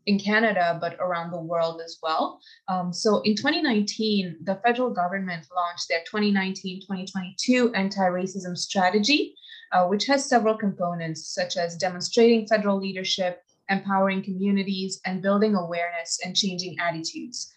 [0.04, 2.38] in Canada, but around the world as well.
[2.68, 9.36] Um, so in 2019, the federal government launched their 2019-2022 anti-racism strategy,
[9.72, 16.18] uh, which has several components such as demonstrating federal leadership, empowering communities, and building awareness
[16.26, 17.54] and changing attitudes.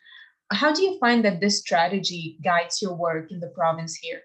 [0.53, 4.21] How do you find that this strategy guides your work in the province here?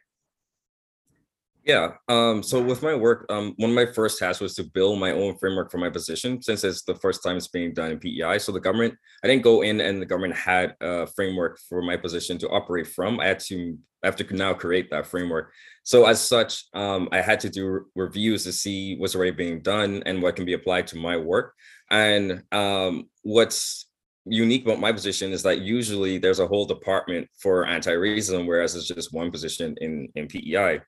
[1.65, 1.93] Yeah.
[2.09, 5.13] Um, so with my work, um, one of my first tasks was to build my
[5.13, 8.39] own framework for my position since it's the first time it's being done in PEI.
[8.39, 11.97] So the government, I didn't go in and the government had a framework for my
[11.97, 13.21] position to operate from.
[13.21, 15.53] I had to I have to now create that framework.
[15.83, 20.03] So as such, um, I had to do reviews to see what's already being done
[20.07, 21.53] and what can be applied to my work.
[21.91, 23.87] And um, what's
[24.25, 28.89] unique about my position is that usually there's a whole department for anti-racism, whereas it's
[28.89, 30.81] just one position in, in PEI.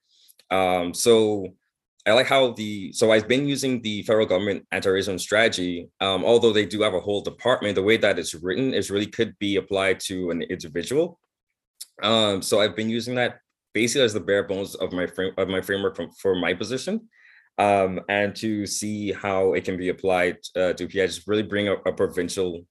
[0.53, 1.49] Um, so
[2.07, 5.89] I like how the so I've been using the federal government anti-racism strategy.
[6.01, 9.07] Um, although they do have a whole department, the way that it's written is really
[9.07, 11.19] could be applied to an individual.
[12.03, 13.39] Um, so I've been using that
[13.73, 17.09] basically as the bare bones of my frame of my framework from, for my position.
[17.59, 21.69] Um, and to see how it can be applied uh, to PEI, just really bring
[21.69, 22.67] a, a provincial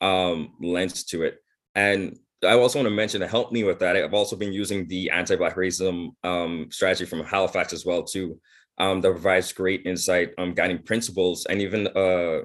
[0.00, 1.38] um, lens to it.
[1.74, 3.96] And I also want to mention to help me with that.
[3.96, 8.40] I've also been using the anti-black racism um, strategy from Halifax as well too.
[8.78, 12.40] Um, that provides great insight on guiding principles and even a,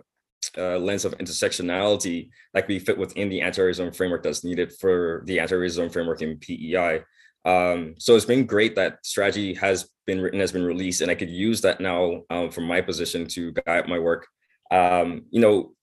[0.57, 5.23] a lens of intersectionality that can be fit within the anti-racism framework that's needed for
[5.25, 7.03] the anti-racism framework in PEI.
[7.43, 11.15] Um, so it's been great that strategy has been written, has been released, and I
[11.15, 14.25] could use that now um, from my position to guide my work.
[14.69, 15.73] Um, you know,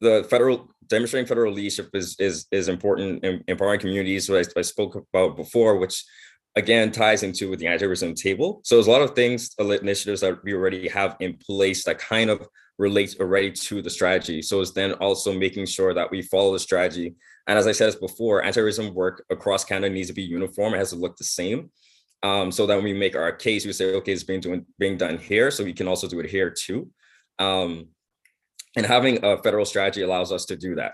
[0.00, 4.62] the federal demonstrating federal leadership is is is important in empowering communities, what I, I
[4.62, 6.04] spoke about before, which
[6.56, 8.60] again ties into with the anti-racism table.
[8.64, 12.30] So there's a lot of things, initiatives that we already have in place that kind
[12.30, 12.46] of
[12.78, 14.40] relate already to the strategy.
[14.42, 17.14] So it's then also making sure that we follow the strategy.
[17.46, 20.74] And as I said before, anti-racism work across Canada needs to be uniform.
[20.74, 21.70] It has to look the same.
[22.22, 24.96] Um, so that when we make our case, we say, okay, it's being doing being
[24.96, 26.90] done here, so we can also do it here too.
[27.38, 27.88] Um,
[28.78, 30.92] and having a federal strategy allows us to do that.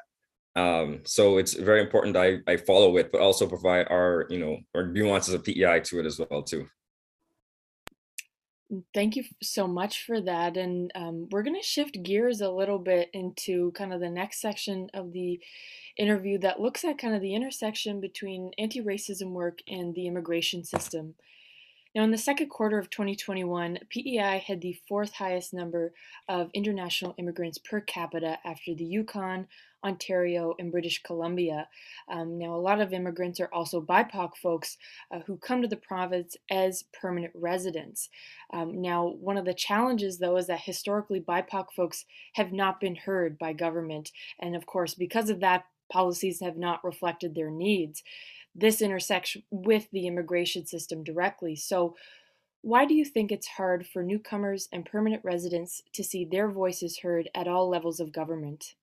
[0.56, 4.58] Um, so it's very important I, I follow it, but also provide our, you know,
[4.74, 6.66] our nuances of PEI to it as well too.
[8.94, 10.56] Thank you so much for that.
[10.56, 14.40] And um, we're going to shift gears a little bit into kind of the next
[14.40, 15.38] section of the
[15.98, 20.64] interview that looks at kind of the intersection between anti racism work and the immigration
[20.64, 21.14] system.
[21.94, 25.92] Now, in the second quarter of 2021, PEI had the fourth highest number
[26.28, 29.46] of international immigrants per capita after the Yukon,
[29.84, 31.68] Ontario, and British Columbia.
[32.08, 34.76] Um, now, a lot of immigrants are also BIPOC folks
[35.12, 38.08] uh, who come to the province as permanent residents.
[38.52, 42.96] Um, now, one of the challenges, though, is that historically BIPOC folks have not been
[42.96, 44.10] heard by government.
[44.40, 48.02] And of course, because of that, policies have not reflected their needs
[48.54, 51.56] this intersects with the immigration system directly.
[51.56, 51.96] So,
[52.62, 56.98] why do you think it's hard for newcomers and permanent residents to see their voices
[56.98, 58.74] heard at all levels of government?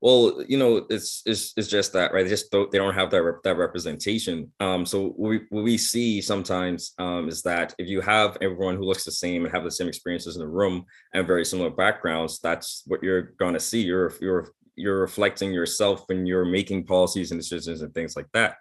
[0.00, 2.22] Well, you know, it's it's, it's just that, right?
[2.22, 4.52] They just don't, they don't have that rep, that representation.
[4.60, 8.76] Um, so what we, what we see sometimes um, is that if you have everyone
[8.76, 11.70] who looks the same and have the same experiences in the room and very similar
[11.70, 13.80] backgrounds, that's what you're going to see.
[13.80, 18.56] You're you're you're reflecting yourself when you're making policies and decisions and things like that.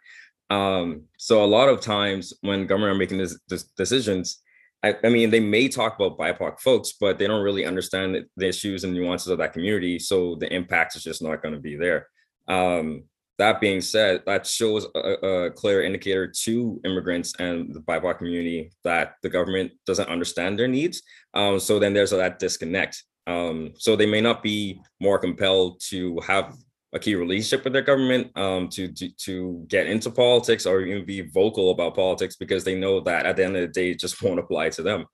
[0.50, 4.42] Um, so a lot of times when government are making this, this decisions,
[4.84, 8.48] I, I, mean, they may talk about BIPOC folks, but they don't really understand the
[8.48, 9.98] issues and nuances of that community.
[9.98, 12.08] So the impact is just not going to be there.
[12.48, 13.06] Um,
[13.38, 18.72] that being said, that shows a, a, clear indicator to immigrants and the BIPOC community
[18.84, 21.02] that the government doesn't understand their needs.
[21.34, 23.04] Um, so then there's that disconnect.
[23.28, 26.56] Um, so they may not be more compelled to have
[26.94, 31.06] a key relationship with their government um, to, to to get into politics or even
[31.06, 34.00] be vocal about politics because they know that at the end of the day it
[34.00, 35.06] just won't apply to them.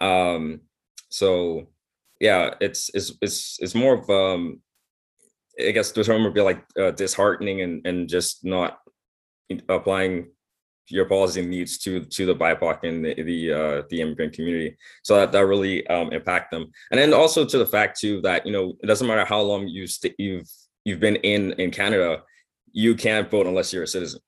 [0.00, 0.62] Um,
[1.10, 1.68] so
[2.20, 4.60] yeah, it's it's it's it's more of um,
[5.60, 8.78] I guess the term would be like uh, disheartening and and just not
[9.68, 10.30] applying
[10.88, 14.76] your policy needs to to the BIPOC and the the, uh, the immigrant community.
[15.02, 18.46] So that that really um, impact them, and then also to the fact too that
[18.46, 20.48] you know it doesn't matter how long you st- you've
[20.84, 22.22] you've been in in Canada,
[22.72, 24.20] you can't vote unless you're a citizen.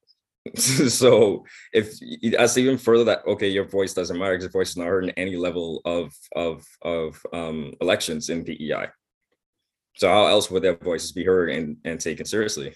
[0.54, 1.94] so if
[2.38, 5.04] as even further that okay, your voice doesn't matter because your voice is not heard
[5.04, 8.86] in any level of of of um, elections in PEI.
[9.96, 12.74] So how else would their voices be heard and and taken seriously?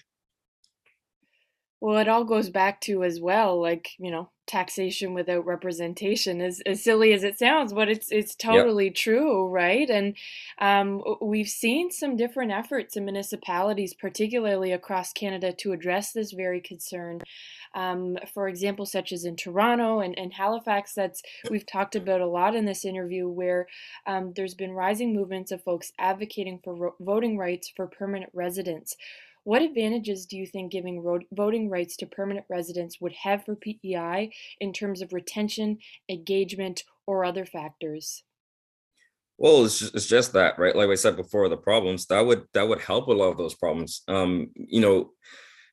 [1.81, 6.61] Well, it all goes back to as well, like, you know, taxation without representation, as,
[6.63, 8.95] as silly as it sounds, but it's it's totally yep.
[8.95, 9.89] true, right?
[9.89, 10.15] And
[10.59, 16.61] um, we've seen some different efforts in municipalities, particularly across Canada, to address this very
[16.61, 17.21] concern.
[17.73, 22.27] Um, for example, such as in Toronto and, and Halifax, that's we've talked about a
[22.27, 23.65] lot in this interview, where
[24.05, 28.97] um, there's been rising movements of folks advocating for ro- voting rights for permanent residents.
[29.43, 34.31] What advantages do you think giving voting rights to permanent residents would have for PEI
[34.59, 35.79] in terms of retention,
[36.09, 38.23] engagement, or other factors?
[39.37, 40.75] Well, it's just, it's just that, right?
[40.75, 43.55] Like I said before, the problems that would that would help a lot of those
[43.55, 44.03] problems.
[44.07, 45.13] Um, you know,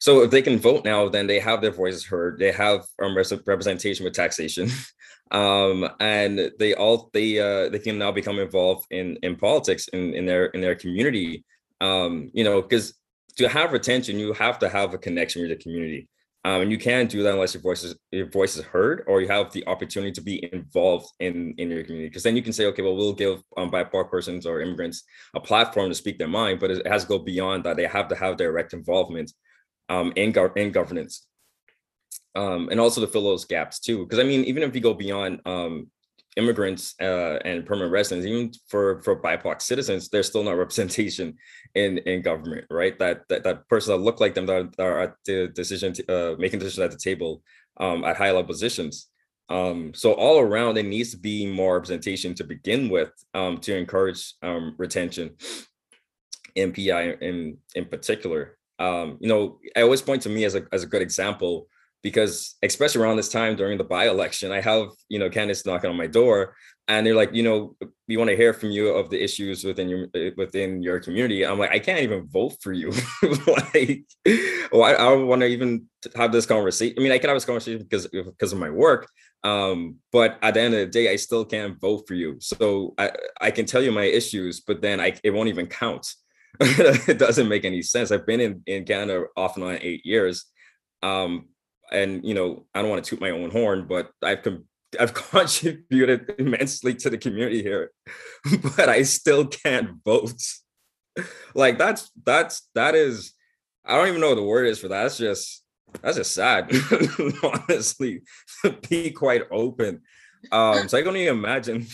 [0.00, 2.38] so if they can vote now, then they have their voices heard.
[2.38, 4.70] They have um, representation with taxation,
[5.32, 10.14] um, and they all they uh, they can now become involved in in politics in
[10.14, 11.44] in their in their community.
[11.82, 12.94] Um, you know, because
[13.38, 16.08] to have retention, you have to have a connection with the community.
[16.44, 19.20] Um, and you can't do that unless your voice is your voice is heard or
[19.20, 22.08] you have the opportunity to be involved in in your community.
[22.08, 25.02] Because then you can say, okay, well, we'll give um, BIPOC persons or immigrants
[25.34, 27.76] a platform to speak their mind, but it has to go beyond that.
[27.76, 29.32] They have to have direct involvement
[29.88, 31.26] um, in go- in governance,
[32.36, 34.04] um, and also to fill those gaps too.
[34.04, 35.90] Because I mean, even if you go beyond um,
[36.38, 41.36] immigrants uh, and permanent residents, even for for BIPOC citizens, there's still no representation
[41.74, 42.98] in in government, right?
[42.98, 46.60] That that, that person that look like them that are at the decision uh, making
[46.60, 47.42] decisions at the table
[47.78, 49.08] um, at high level positions.
[49.50, 53.76] Um, so all around, it needs to be more representation to begin with um, to
[53.76, 55.36] encourage um, retention
[56.54, 58.56] in PEI in in particular.
[58.78, 61.68] Um, you know, I always point to me as a as a good example
[62.02, 65.96] because especially around this time during the by-election, I have, you know, candidates knocking on
[65.96, 66.54] my door
[66.88, 67.76] and they're like, you know,
[68.08, 71.44] we want to hear from you of the issues within your within your community.
[71.44, 72.92] I'm like, I can't even vote for you.
[73.46, 74.04] like,
[74.72, 75.86] well, I, I don't want to even
[76.16, 76.96] have this conversation.
[76.98, 79.08] I mean, I can have this conversation because because of my work.
[79.44, 82.38] Um, but at the end of the day, I still can't vote for you.
[82.40, 86.06] So I, I can tell you my issues, but then I it won't even count.
[86.60, 88.10] it doesn't make any sense.
[88.10, 90.46] I've been in, in Canada off and on eight years.
[91.02, 91.48] Um,
[91.92, 94.64] and you know, I don't want to toot my own horn, but I've com-
[94.98, 97.92] I've contributed immensely to the community here,
[98.76, 100.42] but I still can't vote.
[101.54, 103.32] Like that's that's that is
[103.84, 105.02] I don't even know what the word is for that.
[105.02, 105.64] That's just
[106.02, 106.70] that's just sad,
[107.42, 108.22] honestly.
[108.88, 110.02] Be quite open.
[110.52, 111.86] Um, so I can only imagine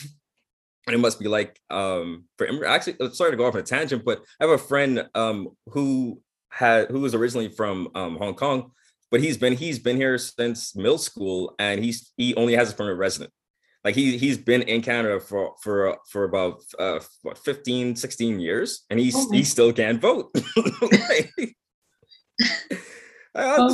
[0.90, 4.22] it must be like um for actually sorry to go off on a tangent, but
[4.40, 6.20] I have a friend um who
[6.50, 8.72] had who was originally from um Hong Kong
[9.14, 12.74] but he's been he's been here since middle school and he's he only has a
[12.74, 13.32] permanent resident.
[13.84, 18.84] Like he he's been in canada for for for about uh what 15 16 years
[18.90, 20.34] and he's oh he still can't vote.
[20.82, 21.30] Like,
[23.36, 23.68] oh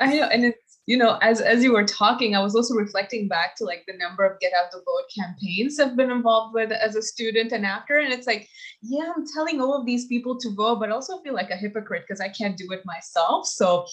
[0.00, 3.26] I know, and it's you know, as as you were talking, I was also reflecting
[3.26, 6.70] back to like the number of get out the vote campaigns I've been involved with
[6.70, 7.98] as a student and after.
[7.98, 8.48] And it's like,
[8.82, 12.04] yeah, I'm telling all of these people to vote, but also feel like a hypocrite
[12.06, 13.48] because I can't do it myself.
[13.48, 13.84] So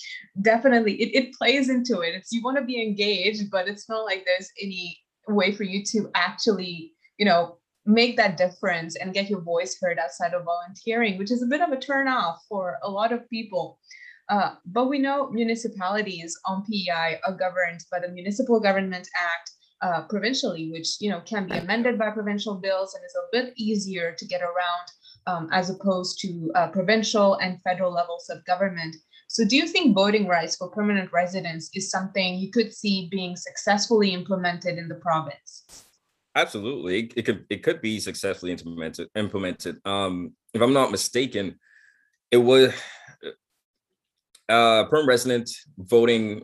[0.42, 2.14] definitely it, it plays into it.
[2.14, 5.84] It's you want to be engaged, but it's not like there's any way for you
[5.86, 11.18] to actually, you know, make that difference and get your voice heard outside of volunteering,
[11.18, 13.80] which is a bit of a turnoff for a lot of people.
[14.30, 19.52] Uh, but we know municipalities on PEI are governed by the Municipal Government Act
[19.82, 23.54] uh, provincially, which you know can be amended by provincial bills and is a bit
[23.58, 24.88] easier to get around
[25.28, 28.96] um, as opposed to uh, provincial and federal levels of government.
[29.28, 33.36] So, do you think voting rights for permanent residents is something you could see being
[33.36, 35.86] successfully implemented in the province?
[36.36, 39.10] Absolutely, it could it could be successfully implemented.
[39.16, 39.78] Implemented.
[39.86, 41.60] Um, if I'm not mistaken,
[42.32, 42.74] it was
[44.54, 46.44] uh, permanent resident voting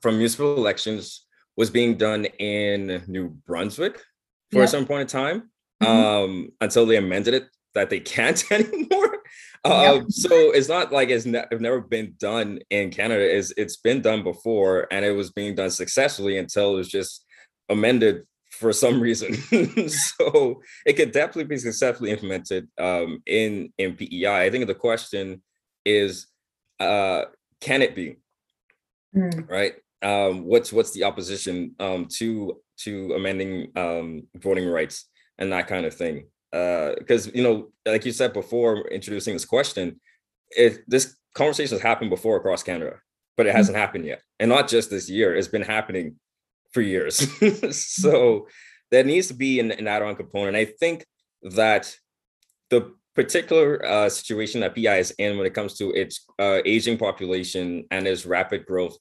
[0.00, 4.02] from municipal elections was being done in New Brunswick
[4.50, 4.66] for yeah.
[4.66, 5.50] some point in time
[5.82, 5.86] mm-hmm.
[5.86, 7.44] um, until they amended it
[7.74, 9.18] that they can't anymore.
[9.64, 13.24] Uh, so it's not like it's ne- never been done in Canada.
[13.24, 17.24] Is it's been done before, and it was being done successfully until it was just
[17.70, 19.34] amended for some reason.
[19.88, 24.44] so it could definitely be successfully implemented um, in in PEI.
[24.44, 25.42] I think the question
[25.86, 26.26] is,
[26.84, 27.24] uh,
[27.60, 28.16] can it be?
[29.14, 29.48] Mm.
[29.48, 29.74] Right.
[30.02, 35.06] Um, what's what's the opposition um, to to amending um, voting rights
[35.38, 36.26] and that kind of thing?
[36.50, 40.00] Because uh, you know, like you said before, introducing this question,
[40.50, 42.96] if this conversation has happened before across Canada,
[43.36, 43.56] but it mm.
[43.56, 45.34] hasn't happened yet, and not just this year.
[45.34, 46.16] It's been happening
[46.72, 47.16] for years.
[47.76, 48.48] so
[48.90, 50.56] there needs to be an, an add-on component.
[50.56, 51.06] I think
[51.42, 51.96] that
[52.70, 56.98] the particular uh, situation that PEI is in when it comes to its uh, aging
[56.98, 58.96] population and its rapid growth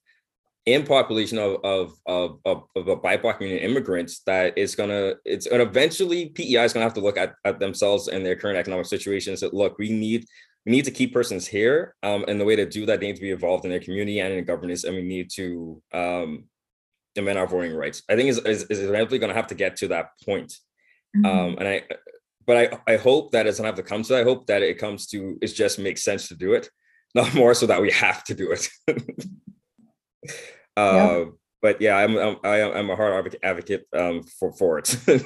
[0.66, 5.46] in population of of of of, of a BIPOC community immigrants that is gonna it's
[5.48, 8.86] and eventually PEI is gonna have to look at, at themselves and their current economic
[8.86, 9.42] situations.
[9.42, 10.26] That look, we need
[10.66, 13.18] we need to keep persons here, um, and the way to do that they need
[13.18, 16.46] to be involved in their community and in governance, and we need to um,
[17.18, 18.02] amend our voting rights.
[18.10, 20.54] I think is is, is eventually going to have to get to that point.
[21.18, 21.26] Mm-hmm.
[21.26, 21.84] Um, and I,
[22.46, 24.10] but I I hope that it doesn't have to come to.
[24.14, 24.22] That.
[24.22, 26.70] I hope that it comes to it just makes sense to do it,
[27.16, 28.70] not more so that we have to do it.
[30.78, 31.26] uh, yeah.
[31.62, 34.98] But yeah, I'm I'm I'm a hard advocate um, for for it.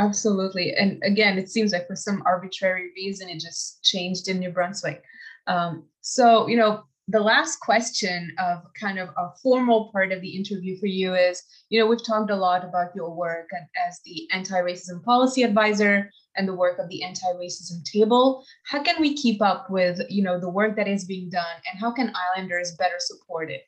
[0.00, 4.50] Absolutely, and again, it seems like for some arbitrary reason, it just changed in New
[4.50, 5.04] Brunswick.
[5.46, 10.28] Um, so you know, the last question of kind of a formal part of the
[10.28, 14.00] interview for you is you know we've talked a lot about your work and as
[14.04, 18.44] the anti-racism policy advisor and the work of the anti-racism table.
[18.64, 21.80] How can we keep up with you know the work that is being done and
[21.80, 23.62] how can islanders better support it?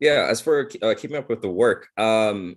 [0.00, 2.56] Yeah as for uh, keeping up with the work um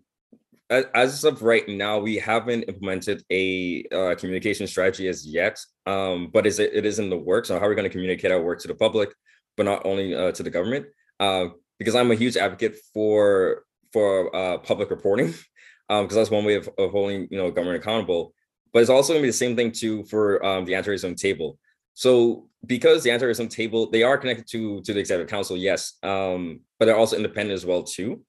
[0.70, 6.46] as of right now, we haven't implemented a uh, communication strategy as yet, um, but
[6.46, 7.48] is it, it is in the works.
[7.48, 9.10] So how we're we going to communicate our work to the public,
[9.58, 10.86] but not only uh, to the government?
[11.20, 11.48] Uh,
[11.80, 15.44] because I'm a huge advocate for for uh, public reporting, because
[15.90, 18.34] um, that's one way of, of holding you know government accountable.
[18.72, 21.58] But it's also going to be the same thing too for um, the anti-racism table.
[21.96, 26.60] So because the anti-racism table, they are connected to to the executive council, yes, um,
[26.78, 28.24] but they're also independent as well too.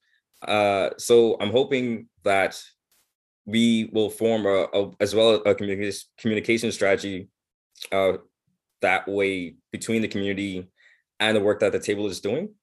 [0.46, 2.60] Uh, so I'm hoping that
[3.46, 7.28] we will form a, a as well a communication communication strategy
[7.92, 8.14] uh,
[8.80, 10.70] that way between the community
[11.18, 12.54] and the work that the table is doing.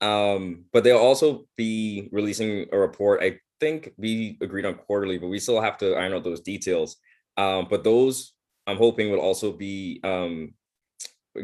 [0.00, 3.22] Um, but they'll also be releasing a report.
[3.22, 6.96] I think we agreed on quarterly, but we still have to iron out those details.
[7.36, 8.34] Um, but those
[8.66, 10.54] I'm hoping will also be um,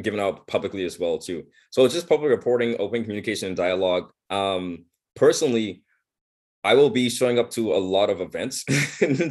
[0.03, 1.47] given out publicly as well too.
[1.71, 4.11] So it's just public reporting, open communication, and dialogue.
[4.31, 4.85] Um,
[5.15, 5.83] personally,
[6.63, 8.65] I will be showing up to a lot of events.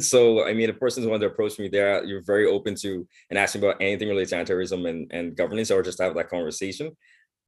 [0.00, 3.38] so, I mean, if person's wanting to approach me there, you're very open to and
[3.38, 6.96] asking about anything related to anti-racism and, and governance or just have that conversation.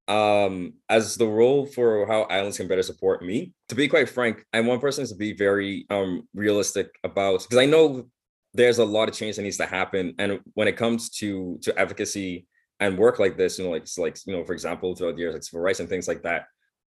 [0.08, 4.44] Um, as the role for how islands can better support me, to be quite frank,
[4.52, 8.08] I want persons to be very um realistic about because I know
[8.54, 10.14] there's a lot of change that needs to happen.
[10.18, 12.46] And when it comes to to advocacy
[12.80, 15.34] and work like this, you know, like like you know, for example, throughout the years,
[15.34, 16.46] like civil rights and things like that,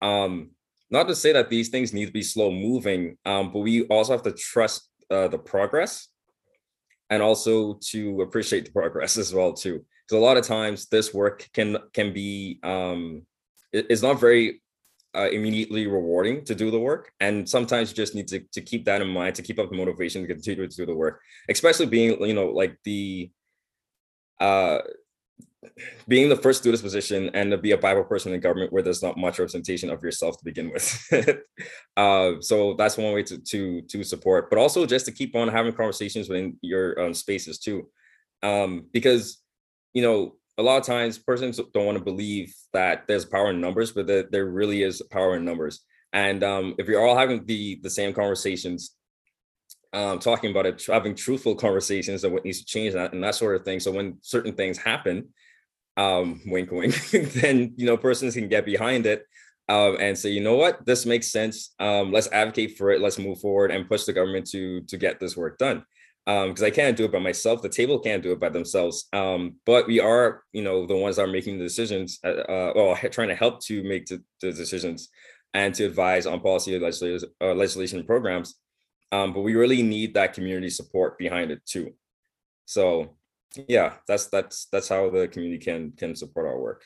[0.02, 0.50] um,
[0.90, 4.12] not to say that these things need to be slow moving, um, but we also
[4.12, 6.08] have to trust uh, the progress
[7.10, 9.84] and also to appreciate the progress as well too.
[10.06, 13.26] Because a lot of times this work can can be um,
[13.72, 14.62] it's not very
[15.14, 18.84] uh, immediately rewarding to do the work, and sometimes you just need to to keep
[18.86, 21.86] that in mind to keep up the motivation to continue to do the work, especially
[21.86, 23.30] being you know like the
[24.40, 24.78] uh
[26.06, 28.82] being the first to this position and to be a BIPOC person in government where
[28.82, 31.06] there's not much representation of yourself to begin with.
[31.96, 35.48] uh, so that's one way to, to, to support, but also just to keep on
[35.48, 37.88] having conversations within your um, spaces too.
[38.42, 39.38] Um, because,
[39.94, 43.60] you know, a lot of times persons don't want to believe that there's power in
[43.60, 45.80] numbers, but that there really is power in numbers.
[46.12, 48.94] And um, if you're all having the, the same conversations,
[49.92, 53.34] um, talking about it, having truthful conversations and what needs to change that and that
[53.34, 53.80] sort of thing.
[53.80, 55.28] So when certain things happen,
[55.98, 59.26] um, wink, wink, then you know persons can get behind it
[59.68, 61.74] um, and say, you know what, this makes sense.
[61.78, 63.02] Um, let's advocate for it.
[63.02, 65.84] Let's move forward and push the government to to get this work done.
[66.24, 67.62] Because um, I can't do it by myself.
[67.62, 69.08] The table can't do it by themselves.
[69.14, 72.18] Um, but we are, you know, the ones that are making the decisions.
[72.22, 75.08] Uh, uh, well, trying to help to make the, the decisions
[75.54, 78.56] and to advise on policy legislation, uh, legislation programs.
[79.10, 81.94] Um, but we really need that community support behind it too.
[82.66, 83.16] So
[83.68, 86.84] yeah that's that's that's how the community can can support our work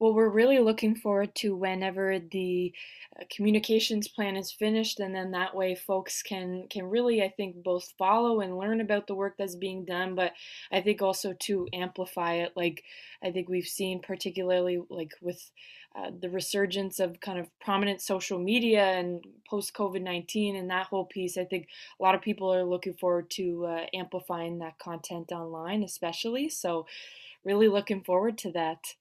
[0.00, 2.72] Well, we're really looking forward to whenever the
[3.20, 7.62] uh, communications plan is finished, and then that way folks can can really, I think,
[7.62, 10.32] both follow and learn about the work that's being done, but
[10.72, 12.52] I think also to amplify it.
[12.56, 12.82] Like
[13.22, 15.50] I think we've seen, particularly like with
[15.94, 20.86] uh, the resurgence of kind of prominent social media and post COVID 19 and that
[20.86, 24.78] whole piece, I think a lot of people are looking forward to uh, amplifying that
[24.78, 26.48] content online, especially.
[26.48, 26.86] So,
[27.44, 28.94] really looking forward to that.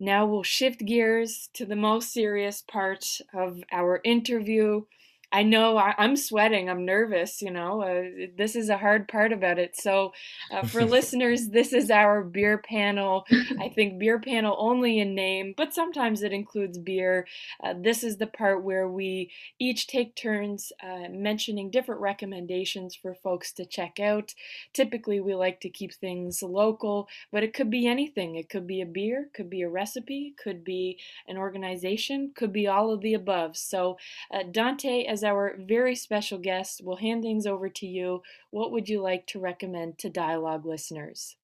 [0.00, 4.86] Now we'll shift gears to the most serious part of our interview.
[5.32, 6.68] I know I, am sweating.
[6.68, 7.40] I'm nervous.
[7.40, 9.76] You know, uh, this is a hard part about it.
[9.76, 10.12] So,
[10.50, 13.24] uh, for listeners, this is our beer panel.
[13.60, 17.26] I think beer panel only in name, but sometimes it includes beer.
[17.62, 23.14] Uh, this is the part where we each take turns uh, mentioning different recommendations for
[23.14, 24.34] folks to check out.
[24.72, 28.34] Typically, we like to keep things local, but it could be anything.
[28.34, 32.66] It could be a beer, could be a recipe, could be an organization, could be
[32.66, 33.56] all of the above.
[33.56, 33.96] So,
[34.32, 38.22] uh, Dante, as as our very special guest, we'll hand things over to you.
[38.50, 41.36] What would you like to recommend to dialogue listeners?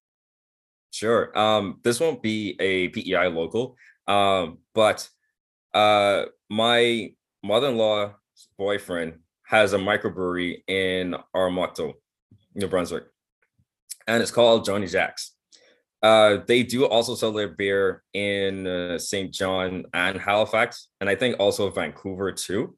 [0.91, 1.37] Sure.
[1.37, 3.75] Um, this won't be a PEI local,
[4.07, 5.07] um, but
[5.75, 7.11] uh, my
[7.43, 8.13] mother-in-law's
[8.57, 11.93] boyfriend has a microbrewery in Oromocto,
[12.55, 13.03] New Brunswick,
[14.07, 15.33] and it's called Johnny Jack's.
[16.01, 19.31] Uh, they do also sell their beer in uh, St.
[19.31, 22.75] John and Halifax, and I think also Vancouver too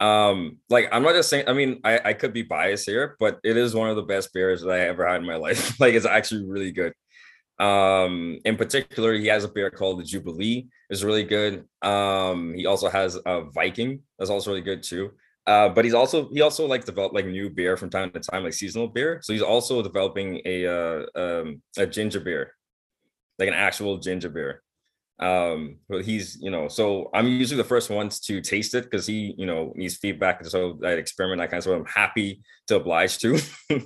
[0.00, 3.38] um like i'm not just saying i mean I, I could be biased here but
[3.42, 5.80] it is one of the best beers that i ever had in my life.
[5.80, 6.92] Like it's actually really good.
[7.58, 10.66] Um in particular he has a beer called the jubilee.
[10.90, 11.64] Is really good.
[11.80, 14.00] Um he also has a viking.
[14.18, 15.12] That's also really good too.
[15.46, 18.44] Uh but he's also he also like develop like new beer from time to time
[18.44, 19.20] like seasonal beer.
[19.22, 22.52] So he's also developing a uh um a ginger beer
[23.38, 24.62] like an actual ginger beer
[25.18, 29.06] um but he's you know so i'm usually the first ones to taste it because
[29.06, 32.76] he you know needs feedback so that experiment i kind of so i'm happy to
[32.76, 33.38] oblige to.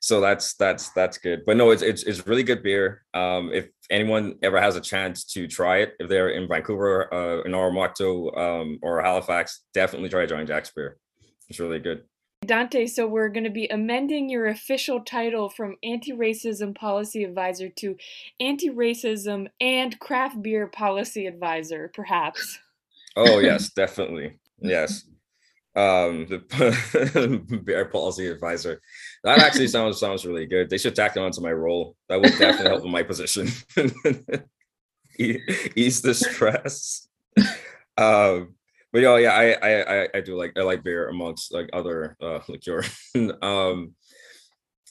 [0.00, 1.42] So that's that's that's good.
[1.44, 3.02] But no it's, it's it's really good beer.
[3.14, 7.42] Um if anyone ever has a chance to try it if they're in vancouver uh
[7.42, 10.98] in Oromocto, um or halifax definitely try johnny jack's beer.
[11.48, 12.04] It's really good
[12.48, 17.68] Dante, so we're going to be amending your official title from Anti Racism Policy Advisor
[17.68, 17.96] to
[18.40, 22.58] Anti Racism and Craft Beer Policy Advisor, perhaps.
[23.16, 24.38] Oh, yes, definitely.
[24.60, 25.02] Yes.
[25.74, 28.80] Um, the beer policy advisor.
[29.24, 30.70] That actually sounds sounds really good.
[30.70, 31.96] They should tack it onto my role.
[32.08, 33.48] That would definitely help with my position.
[35.18, 37.08] Ease the stress.
[37.96, 38.54] Um,
[38.92, 42.40] but yeah, yeah, I, I I do like I like beer amongst like other uh
[42.48, 42.82] liqueur.
[43.42, 43.94] um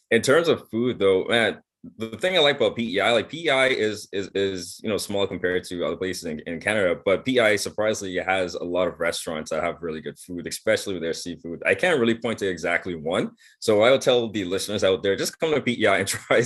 [0.10, 1.62] in terms of food though, man,
[1.98, 5.64] the thing I like about PEI, like PEI is is is you know small compared
[5.66, 9.64] to other places in, in Canada, but PEI surprisingly has a lot of restaurants that
[9.64, 11.62] have really good food, especially with their seafood.
[11.66, 15.16] I can't really point to exactly one, so I will tell the listeners out there
[15.16, 16.42] just come to PEI and try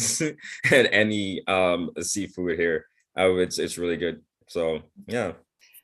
[0.71, 2.85] any um seafood here.
[3.17, 4.21] Uh, it's it's really good.
[4.47, 5.33] So yeah.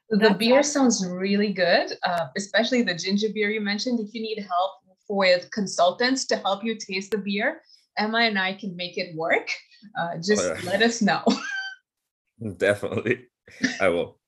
[0.09, 3.99] The beer sounds really good, uh, especially the ginger beer you mentioned.
[3.99, 4.71] If you need help
[5.09, 7.61] with consultants to help you taste the beer,
[7.97, 9.49] Emma and I can make it work.
[9.99, 10.69] Uh, just oh, yeah.
[10.69, 11.23] let us know.
[12.57, 13.25] Definitely,
[13.81, 14.19] I will.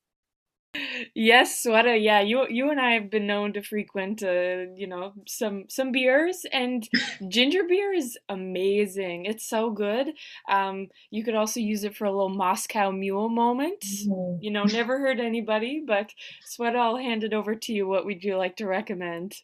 [1.14, 2.02] Yes, Sweta.
[2.02, 5.92] Yeah, you you and I have been known to frequent, uh, you know, some some
[5.92, 6.88] beers, and
[7.28, 9.26] ginger beer is amazing.
[9.26, 10.08] It's so good.
[10.50, 13.82] Um, you could also use it for a little Moscow Mule moment.
[13.82, 14.44] Mm-hmm.
[14.44, 16.12] You know, never heard anybody, but
[16.46, 17.88] Sweta, I'll hand it over to you.
[17.88, 19.36] What would you like to recommend?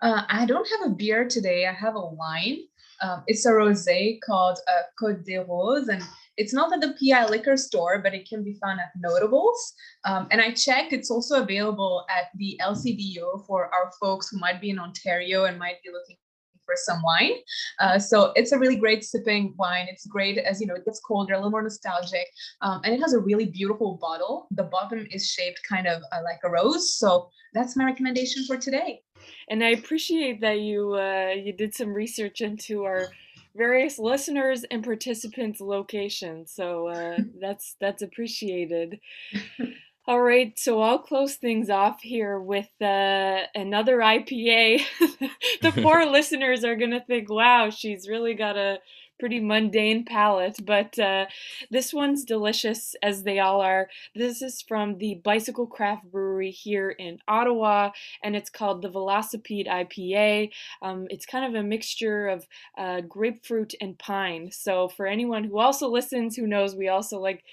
[0.00, 1.66] Uh, I don't have a beer today.
[1.66, 2.58] I have a wine.
[3.00, 6.02] Um, it's a rosé called uh, Côte des Roses, and
[6.38, 9.74] it's not at the PEI liquor store, but it can be found at Notables.
[10.04, 14.60] Um, and I checked, it's also available at the LCBO for our folks who might
[14.60, 16.16] be in Ontario and might be looking
[16.64, 17.32] for some wine.
[17.80, 19.86] Uh, so it's a really great sipping wine.
[19.90, 22.26] It's great as you know, it gets colder, a little more nostalgic,
[22.60, 24.46] um, and it has a really beautiful bottle.
[24.52, 26.94] The bottom is shaped kind of uh, like a rose.
[26.94, 29.00] So that's my recommendation for today.
[29.48, 33.08] And I appreciate that you uh, you did some research into our
[33.54, 36.52] various listeners and participants' locations.
[36.52, 39.00] So uh, that's that's appreciated.
[40.06, 44.80] All right, so I'll close things off here with uh, another IPA.
[45.60, 48.78] the poor listeners are gonna think, "Wow, she's really got a
[49.18, 51.26] pretty mundane palate, but uh,
[51.70, 53.88] this one's delicious as they all are.
[54.14, 57.90] This is from the Bicycle Craft Brewery here in Ottawa,
[58.22, 60.50] and it's called the Velocipede IPA.
[60.82, 62.46] Um, it's kind of a mixture of
[62.76, 64.50] uh, grapefruit and pine.
[64.52, 67.44] So for anyone who also listens, who knows, we also like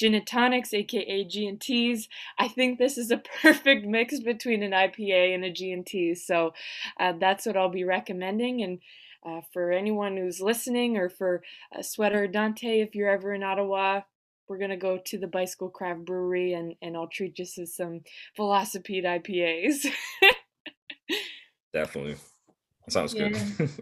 [0.00, 2.08] gin and tonics, aka G&Ts.
[2.38, 6.14] I think this is a perfect mix between an IPA and a G&T.
[6.14, 6.54] So
[6.98, 8.62] uh, that's what I'll be recommending.
[8.62, 8.78] And
[9.24, 11.42] uh, for anyone who's listening, or for
[11.76, 14.02] uh, Sweater Dante, if you're ever in Ottawa,
[14.48, 18.00] we're gonna go to the Bicycle Craft Brewery, and and I'll treat you to some
[18.38, 19.86] Velocipede IPAs.
[21.72, 22.16] Definitely,
[22.88, 23.28] sounds yeah.
[23.28, 23.70] good.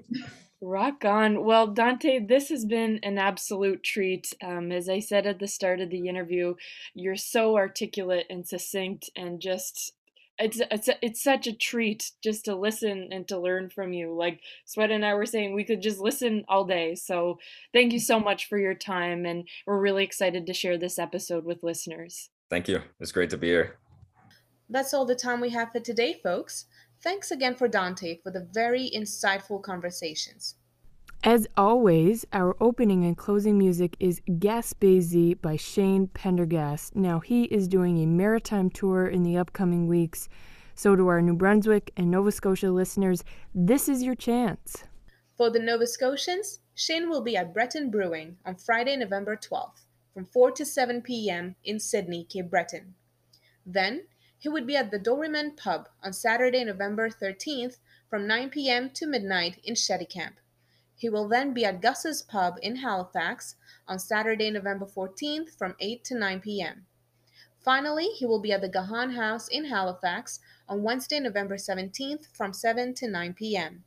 [0.61, 1.45] Rock on.
[1.45, 4.32] Well, Dante, this has been an absolute treat.
[4.43, 6.55] Um, as I said at the start of the interview,
[6.95, 9.93] you're so articulate and succinct and just
[10.39, 14.14] it's it's it's such a treat just to listen and to learn from you.
[14.14, 16.95] Like Sweta and I were saying, we could just listen all day.
[16.95, 17.39] So
[17.72, 21.45] thank you so much for your time, and we're really excited to share this episode
[21.45, 22.30] with listeners.
[22.51, 22.80] Thank you.
[23.01, 23.76] It's great to be here.
[24.70, 26.66] That's all the time we have for today, folks.
[27.03, 30.57] Thanks again for Dante for the very insightful conversations.
[31.25, 36.95] As always, our opening and closing music is Gaspésie by Shane Pendergast.
[36.95, 40.29] Now, he is doing a maritime tour in the upcoming weeks.
[40.77, 44.85] So, to our New Brunswick and Nova Scotia listeners, this is your chance.
[45.37, 50.25] For the Nova Scotians, Shane will be at Breton Brewing on Friday, November 12th from
[50.25, 51.57] 4 to 7 p.m.
[51.64, 52.95] in Sydney, Cape Breton.
[53.66, 54.05] Then,
[54.39, 58.91] he would be at the Doryman Pub on Saturday, November 13th from 9 p.m.
[58.91, 59.75] to midnight in
[60.09, 60.37] Camp.
[60.99, 63.55] He will then be at Gus's Pub in Halifax
[63.86, 66.86] on Saturday, November 14th from 8 to 9 p.m.
[67.64, 72.53] Finally, he will be at the Gahan House in Halifax on Wednesday, November 17th from
[72.53, 73.84] 7 to 9 p.m.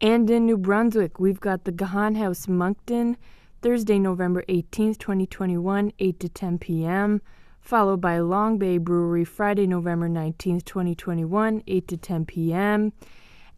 [0.00, 3.18] And in New Brunswick, we've got the Gahan House Moncton,
[3.60, 7.20] Thursday, November 18th, 2021, 8 to 10 p.m.,
[7.60, 12.92] followed by Long Bay Brewery, Friday, November 19th, 2021, 8 to 10 p.m.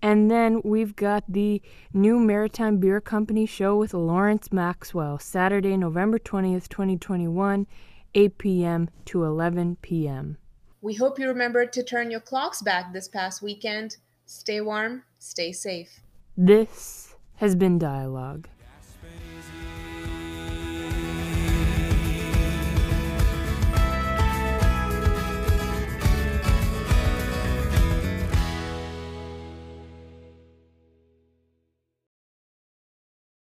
[0.00, 1.60] And then we've got the
[1.92, 7.66] new Maritime Beer Company show with Lawrence Maxwell, Saturday, November 20th, 2021,
[8.14, 8.90] 8 p.m.
[9.06, 10.38] to 11 p.m.
[10.80, 13.96] We hope you remembered to turn your clocks back this past weekend.
[14.26, 16.00] Stay warm, stay safe.
[16.36, 18.48] This has been Dialogue.